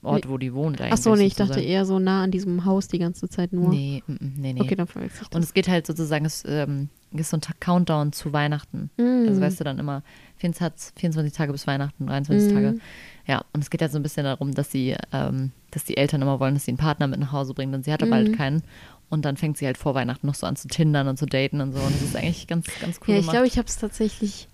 Ort, 0.02 0.28
wo 0.28 0.38
die 0.38 0.52
wohnt 0.54 0.80
eigentlich. 0.80 0.92
ach 0.94 0.98
so, 0.98 1.14
nee, 1.14 1.26
ich 1.26 1.36
dachte 1.36 1.60
eher 1.60 1.84
so 1.84 2.00
nah 2.00 2.24
an 2.24 2.32
diesem 2.32 2.64
Haus 2.64 2.88
die 2.88 2.98
ganze 2.98 3.28
Zeit 3.28 3.52
nur. 3.52 3.68
Nee, 3.68 4.02
mm, 4.08 4.12
mm, 4.12 4.32
nee, 4.38 4.52
nee. 4.54 4.62
Okay, 4.62 4.74
dann 4.74 4.88
verwechsel 4.88 5.20
ich 5.22 5.28
das. 5.28 5.36
Und 5.36 5.44
es 5.44 5.54
geht 5.54 5.68
halt 5.68 5.86
sozusagen, 5.86 6.24
es 6.24 6.42
ähm, 6.48 6.88
ist 7.12 7.30
so 7.30 7.36
ein 7.36 7.42
Countdown 7.60 8.12
zu 8.12 8.32
Weihnachten. 8.32 8.90
Mm. 8.96 9.28
Also 9.28 9.40
weißt 9.40 9.60
du 9.60 9.64
dann 9.64 9.78
immer, 9.78 10.02
24, 10.38 10.94
24 10.98 11.32
Tage 11.32 11.52
bis 11.52 11.68
Weihnachten, 11.68 12.08
23 12.08 12.50
Mm. 12.50 12.54
Tage. 12.54 12.78
Ja, 13.26 13.44
und 13.52 13.62
es 13.62 13.70
geht 13.70 13.82
halt 13.82 13.92
so 13.92 13.98
ein 13.98 14.02
bisschen 14.02 14.24
darum, 14.24 14.52
dass 14.54 14.70
sie, 14.72 14.96
ähm, 15.12 15.52
dass 15.70 15.84
die 15.84 15.96
Eltern 15.96 16.22
immer 16.22 16.40
wollen, 16.40 16.54
dass 16.54 16.64
sie 16.64 16.70
einen 16.72 16.78
Partner 16.78 17.06
mit 17.06 17.20
nach 17.20 17.32
Hause 17.32 17.54
bringen, 17.54 17.72
denn 17.72 17.82
sie 17.82 17.92
hat 17.92 18.02
aber 18.02 18.10
Mm. 18.12 18.14
halt 18.14 18.32
keinen. 18.36 18.62
Und 19.08 19.24
dann 19.24 19.36
fängt 19.36 19.56
sie 19.58 19.66
halt 19.66 19.76
vor 19.78 19.94
Weihnachten 19.94 20.26
noch 20.26 20.34
so 20.34 20.46
an 20.46 20.56
zu 20.56 20.68
tindern 20.68 21.08
und 21.08 21.16
zu 21.18 21.26
daten 21.26 21.60
und 21.60 21.72
so. 21.72 21.80
Und 21.80 21.94
das 21.94 22.02
ist 22.02 22.16
eigentlich 22.16 22.46
ganz, 22.46 22.66
ganz 22.80 23.00
cool 23.06 23.14
ja, 23.14 23.20
ich 23.20 23.28
glaube, 23.28 23.46
ich 23.46 23.58
habe 23.58 23.66
es 23.66 23.76
tatsächlich 23.76 24.48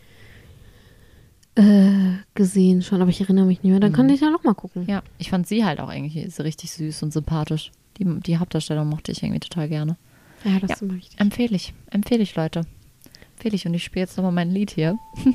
äh, 1.56 2.16
gesehen 2.34 2.82
schon, 2.82 3.00
aber 3.02 3.10
ich 3.10 3.20
erinnere 3.20 3.46
mich 3.46 3.62
nicht 3.62 3.70
mehr. 3.70 3.80
Dann 3.80 3.92
Mhm. 3.92 3.96
kann 3.96 4.08
ich 4.10 4.20
ja 4.20 4.30
noch 4.30 4.44
mal 4.44 4.54
gucken. 4.54 4.84
ja, 4.88 5.02
ich 5.18 5.30
fand 5.30 5.46
sie 5.46 5.64
halt 5.64 5.80
auch 5.80 5.88
eigentlich 5.88 6.34
so 6.34 6.42
richtig 6.42 6.70
süß 6.72 7.02
und 7.02 7.12
sympathisch. 7.12 7.70
Die, 7.98 8.04
die 8.20 8.36
Hauptdarstellung 8.38 8.88
mochte 8.88 9.12
ich 9.12 9.22
irgendwie 9.22 9.40
total 9.40 9.68
gerne. 9.68 9.96
Ja, 10.44 10.58
das 10.60 10.70
Ja. 10.70 10.74
ist 10.76 10.82
immer 10.82 10.94
wichtig. 10.94 11.18
Empfehle 11.20 11.56
ich, 11.56 11.72
empfehle 11.90 12.22
ich, 12.22 12.34
Leute. 12.36 12.62
Empfehle 13.36 13.54
ich. 13.56 13.66
Und 13.66 13.74
ich 13.74 13.84
spiele 13.84 14.02
jetzt 14.04 14.16
nochmal 14.16 14.32
mein 14.32 14.50
Lied 14.50 14.70
hier. 14.70 14.98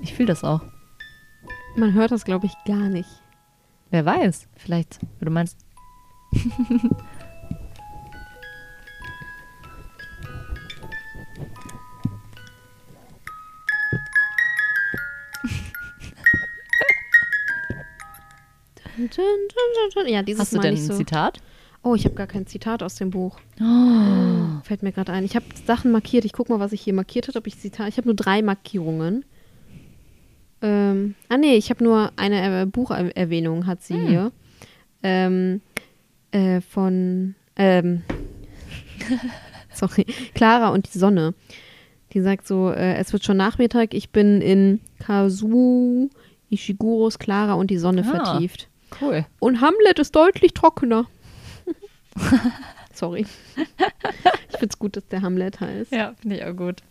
Ich 0.00 0.14
fühle 0.14 0.28
das 0.28 0.44
auch. 0.44 0.62
Man 1.76 1.94
hört 1.94 2.10
das, 2.10 2.24
glaube 2.24 2.46
ich, 2.46 2.54
gar 2.64 2.88
nicht. 2.88 3.08
Wer 3.90 4.04
weiß, 4.04 4.48
vielleicht, 4.56 5.00
du 5.20 5.30
meinst. 5.30 5.58
Ja, 20.06 20.22
dieses 20.22 20.40
Hast 20.40 20.52
du 20.52 20.56
Mal 20.56 20.62
denn 20.62 20.74
nicht 20.74 20.82
ein 20.82 20.92
so. 20.92 20.96
Zitat? 20.96 21.40
Oh, 21.82 21.94
ich 21.94 22.04
habe 22.04 22.14
gar 22.14 22.26
kein 22.26 22.46
Zitat 22.46 22.82
aus 22.82 22.96
dem 22.96 23.10
Buch. 23.10 23.38
Oh. 23.60 24.60
Fällt 24.64 24.82
mir 24.82 24.92
gerade 24.92 25.12
ein. 25.12 25.24
Ich 25.24 25.36
habe 25.36 25.46
Sachen 25.66 25.92
markiert. 25.92 26.24
Ich 26.24 26.32
gucke 26.32 26.52
mal, 26.52 26.60
was 26.60 26.72
ich 26.72 26.82
hier 26.82 26.92
markiert 26.92 27.28
habe. 27.34 27.48
Ich 27.48 27.58
Zitat. 27.58 27.88
Ich 27.88 27.96
habe 27.96 28.08
nur 28.08 28.16
drei 28.16 28.42
Markierungen. 28.42 29.24
Ähm, 30.62 31.14
ah 31.28 31.36
nee, 31.36 31.56
ich 31.56 31.70
habe 31.70 31.82
nur 31.82 32.12
eine 32.16 32.62
äh, 32.62 32.66
Bucherwähnung 32.66 33.66
hat 33.66 33.82
sie 33.82 33.94
Hm. 33.94 34.08
hier. 34.08 34.32
Ähm, 35.02 35.60
äh, 36.32 36.60
von 36.60 37.34
ähm, 37.56 38.02
sorry, 39.72 40.04
Clara 40.34 40.68
und 40.68 40.92
die 40.92 40.98
Sonne. 40.98 41.34
Die 42.12 42.20
sagt 42.20 42.46
so, 42.46 42.70
äh, 42.70 42.94
es 42.96 43.12
wird 43.12 43.24
schon 43.24 43.36
Nachmittag, 43.36 43.94
ich 43.94 44.10
bin 44.10 44.40
in 44.42 44.80
Kazuo 44.98 46.10
Ishiguros 46.50 47.18
Clara 47.18 47.54
und 47.54 47.70
die 47.70 47.78
Sonne 47.78 48.02
Ah. 48.04 48.24
vertieft. 48.24 48.68
Cool. 49.00 49.24
Und 49.38 49.60
Hamlet 49.60 49.98
ist 50.00 50.14
deutlich 50.16 50.52
trockener. 50.52 51.06
Sorry. 52.92 53.26
Ich 54.52 54.58
find's 54.58 54.78
gut, 54.78 54.94
dass 54.96 55.06
der 55.08 55.22
Hamlet 55.22 55.58
heißt. 55.60 55.90
Ja, 55.90 56.12
finde 56.20 56.36
ich 56.36 56.44
auch 56.44 56.54
gut. 56.54 56.82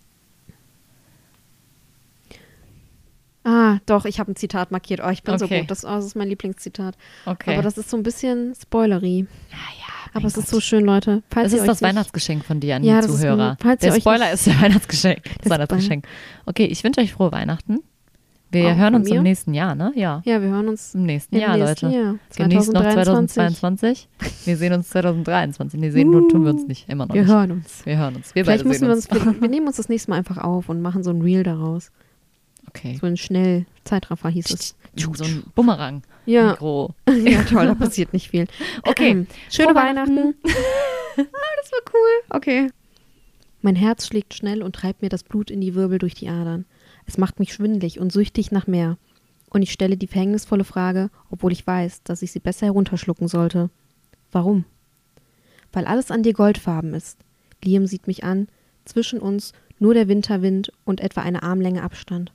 Ah, 3.43 3.77
doch, 3.85 4.05
ich 4.05 4.19
habe 4.19 4.31
ein 4.31 4.35
Zitat 4.35 4.69
markiert. 4.71 4.99
Oh, 5.03 5.09
ich 5.09 5.23
bin 5.23 5.37
so 5.39 5.45
Okay. 5.45 5.61
gut. 5.61 5.71
Das, 5.71 5.85
oh, 5.85 5.89
das 5.89 6.05
ist 6.05 6.15
mein 6.15 6.27
Lieblingszitat. 6.27 6.95
Okay. 7.25 7.53
Aber 7.53 7.63
das 7.63 7.77
ist 7.77 7.89
so 7.89 7.95
ein 7.97 8.03
bisschen 8.03 8.53
spoilery. 8.61 9.19
ja, 9.49 9.57
ja, 9.79 9.93
Aber 10.13 10.25
es 10.27 10.35
ist 10.37 10.45
Gott. 10.45 10.55
so 10.55 10.59
schön, 10.59 10.83
Leute. 10.85 11.23
Falls 11.29 11.45
Das 11.45 11.53
ihr 11.53 11.59
ist 11.61 11.67
das 11.67 11.81
nicht- 11.81 11.89
Weihnachtsgeschenk 11.89 12.43
von 12.43 12.59
dir 12.59 12.75
an 12.75 12.83
Ja, 12.83 12.95
die 12.99 13.07
das 13.07 13.15
ist 13.15 13.21
Zuhörer. 13.21 13.51
ein- 13.51 13.57
falls 13.61 13.81
Der 13.81 13.93
Spoiler 13.93 14.25
nicht- 14.25 14.33
ist 14.33 14.47
der 14.47 14.61
Weihnachtsgeschenk. 14.61 15.23
Das, 15.23 15.33
Das 15.43 15.49
Weihnachtsgeschenk. 15.51 16.05
Okay, 16.45 16.65
ich 16.65 16.83
wünsche 16.83 16.99
euch 17.01 17.13
frohe 17.13 17.31
Weihnachten. 17.31 17.79
Wir 18.51 18.69
Auch 18.69 18.75
hören 18.77 18.95
uns 18.95 19.07
mir? 19.09 19.17
im 19.17 19.23
nächsten 19.23 19.53
Jahr, 19.53 19.75
ne? 19.75 19.91
Ja. 19.95 20.21
Ja, 20.25 20.41
wir 20.41 20.49
hören 20.49 20.67
uns 20.69 20.95
Im 20.95 21.03
nächsten 21.05 21.35
im 21.35 21.41
Jahr, 21.41 21.55
nächsten 21.55 21.85
Leute. 21.85 21.97
Jahr. 21.97 22.15
Genießt 22.35 22.73
noch 22.73 22.81
2023. 22.81 23.35
2022. 23.35 24.07
Wir 24.45 24.57
sehen 24.57 24.73
uns 24.73 24.89
2023. 24.89 25.79
Nee, 25.79 25.91
sehen 25.91 26.09
nur 26.09 26.27
tun 26.27 26.43
wir 26.45 26.51
uns 26.51 26.65
nicht. 26.67 26.89
Immer 26.89 27.05
noch 27.05 27.13
Wir 27.13 27.21
nicht. 27.21 27.31
hören 27.31 27.51
uns. 27.51 27.85
Wir 27.85 27.97
hören 27.99 28.15
uns. 28.15 28.33
Wir 28.33 28.43
Vielleicht 28.45 28.63
beide 28.63 28.67
müssen 28.67 28.79
sehen 29.01 29.11
wir 29.13 29.27
uns. 29.27 29.39
wir 29.41 29.49
nehmen 29.49 29.67
uns 29.67 29.77
das 29.77 29.87
nächste 29.87 30.09
Mal 30.09 30.17
einfach 30.17 30.39
auf 30.39 30.67
und 30.67 30.81
machen 30.81 31.03
so 31.03 31.11
ein 31.11 31.21
Reel 31.21 31.43
daraus. 31.43 31.91
Okay. 32.69 32.97
So 33.01 33.07
ein 33.07 33.17
schnell 33.17 33.65
Zeitraffer 33.83 34.29
hieß 34.29 34.51
es. 34.51 34.75
So 34.95 35.23
ein 35.23 35.43
Bumerang. 35.55 36.03
Ja. 36.25 36.51
Mikro. 36.51 36.93
ja, 37.25 37.43
toll, 37.43 37.65
da 37.65 37.75
passiert 37.75 38.13
nicht 38.13 38.29
viel. 38.29 38.45
Okay. 38.83 39.25
Schöne 39.49 39.69
Frohe 39.69 39.75
Weihnachten. 39.75 40.35
ah, 40.45 41.55
das 41.57 41.71
war 41.71 41.79
cool. 41.93 42.37
Okay. 42.37 42.69
Mein 43.61 43.75
Herz 43.75 44.05
schlägt 44.05 44.35
schnell 44.35 44.61
und 44.61 44.75
treibt 44.75 45.01
mir 45.01 45.09
das 45.09 45.23
Blut 45.23 45.49
in 45.49 45.61
die 45.61 45.73
Wirbel 45.73 45.97
durch 45.97 46.13
die 46.13 46.29
Adern. 46.29 46.65
Es 47.05 47.17
macht 47.17 47.39
mich 47.39 47.53
schwindlig 47.53 47.99
und 47.99 48.13
süchtig 48.13 48.51
nach 48.51 48.67
mehr. 48.67 48.97
Und 49.49 49.63
ich 49.63 49.71
stelle 49.71 49.97
die 49.97 50.07
verhängnisvolle 50.07 50.63
Frage, 50.63 51.09
obwohl 51.31 51.51
ich 51.51 51.65
weiß, 51.65 52.03
dass 52.03 52.21
ich 52.21 52.31
sie 52.31 52.39
besser 52.39 52.67
herunterschlucken 52.67 53.27
sollte. 53.27 53.71
Warum? 54.31 54.65
Weil 55.73 55.85
alles 55.85 56.11
an 56.11 56.21
dir 56.21 56.33
goldfarben 56.33 56.93
ist. 56.93 57.17
Liam 57.63 57.87
sieht 57.87 58.05
mich 58.05 58.23
an, 58.23 58.47
zwischen 58.85 59.19
uns 59.19 59.53
nur 59.79 59.95
der 59.95 60.07
Winterwind 60.07 60.71
und 60.85 61.01
etwa 61.01 61.21
eine 61.21 61.41
Armlänge 61.41 61.81
Abstand. 61.81 62.31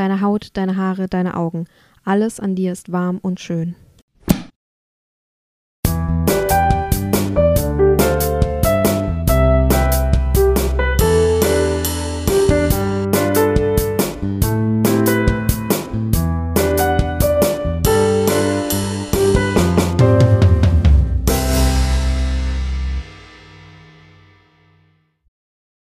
Deine 0.00 0.22
Haut, 0.22 0.56
deine 0.56 0.78
Haare, 0.78 1.08
deine 1.08 1.36
Augen, 1.36 1.66
alles 2.04 2.40
an 2.40 2.54
dir 2.54 2.72
ist 2.72 2.90
warm 2.90 3.18
und 3.18 3.38
schön. 3.38 3.74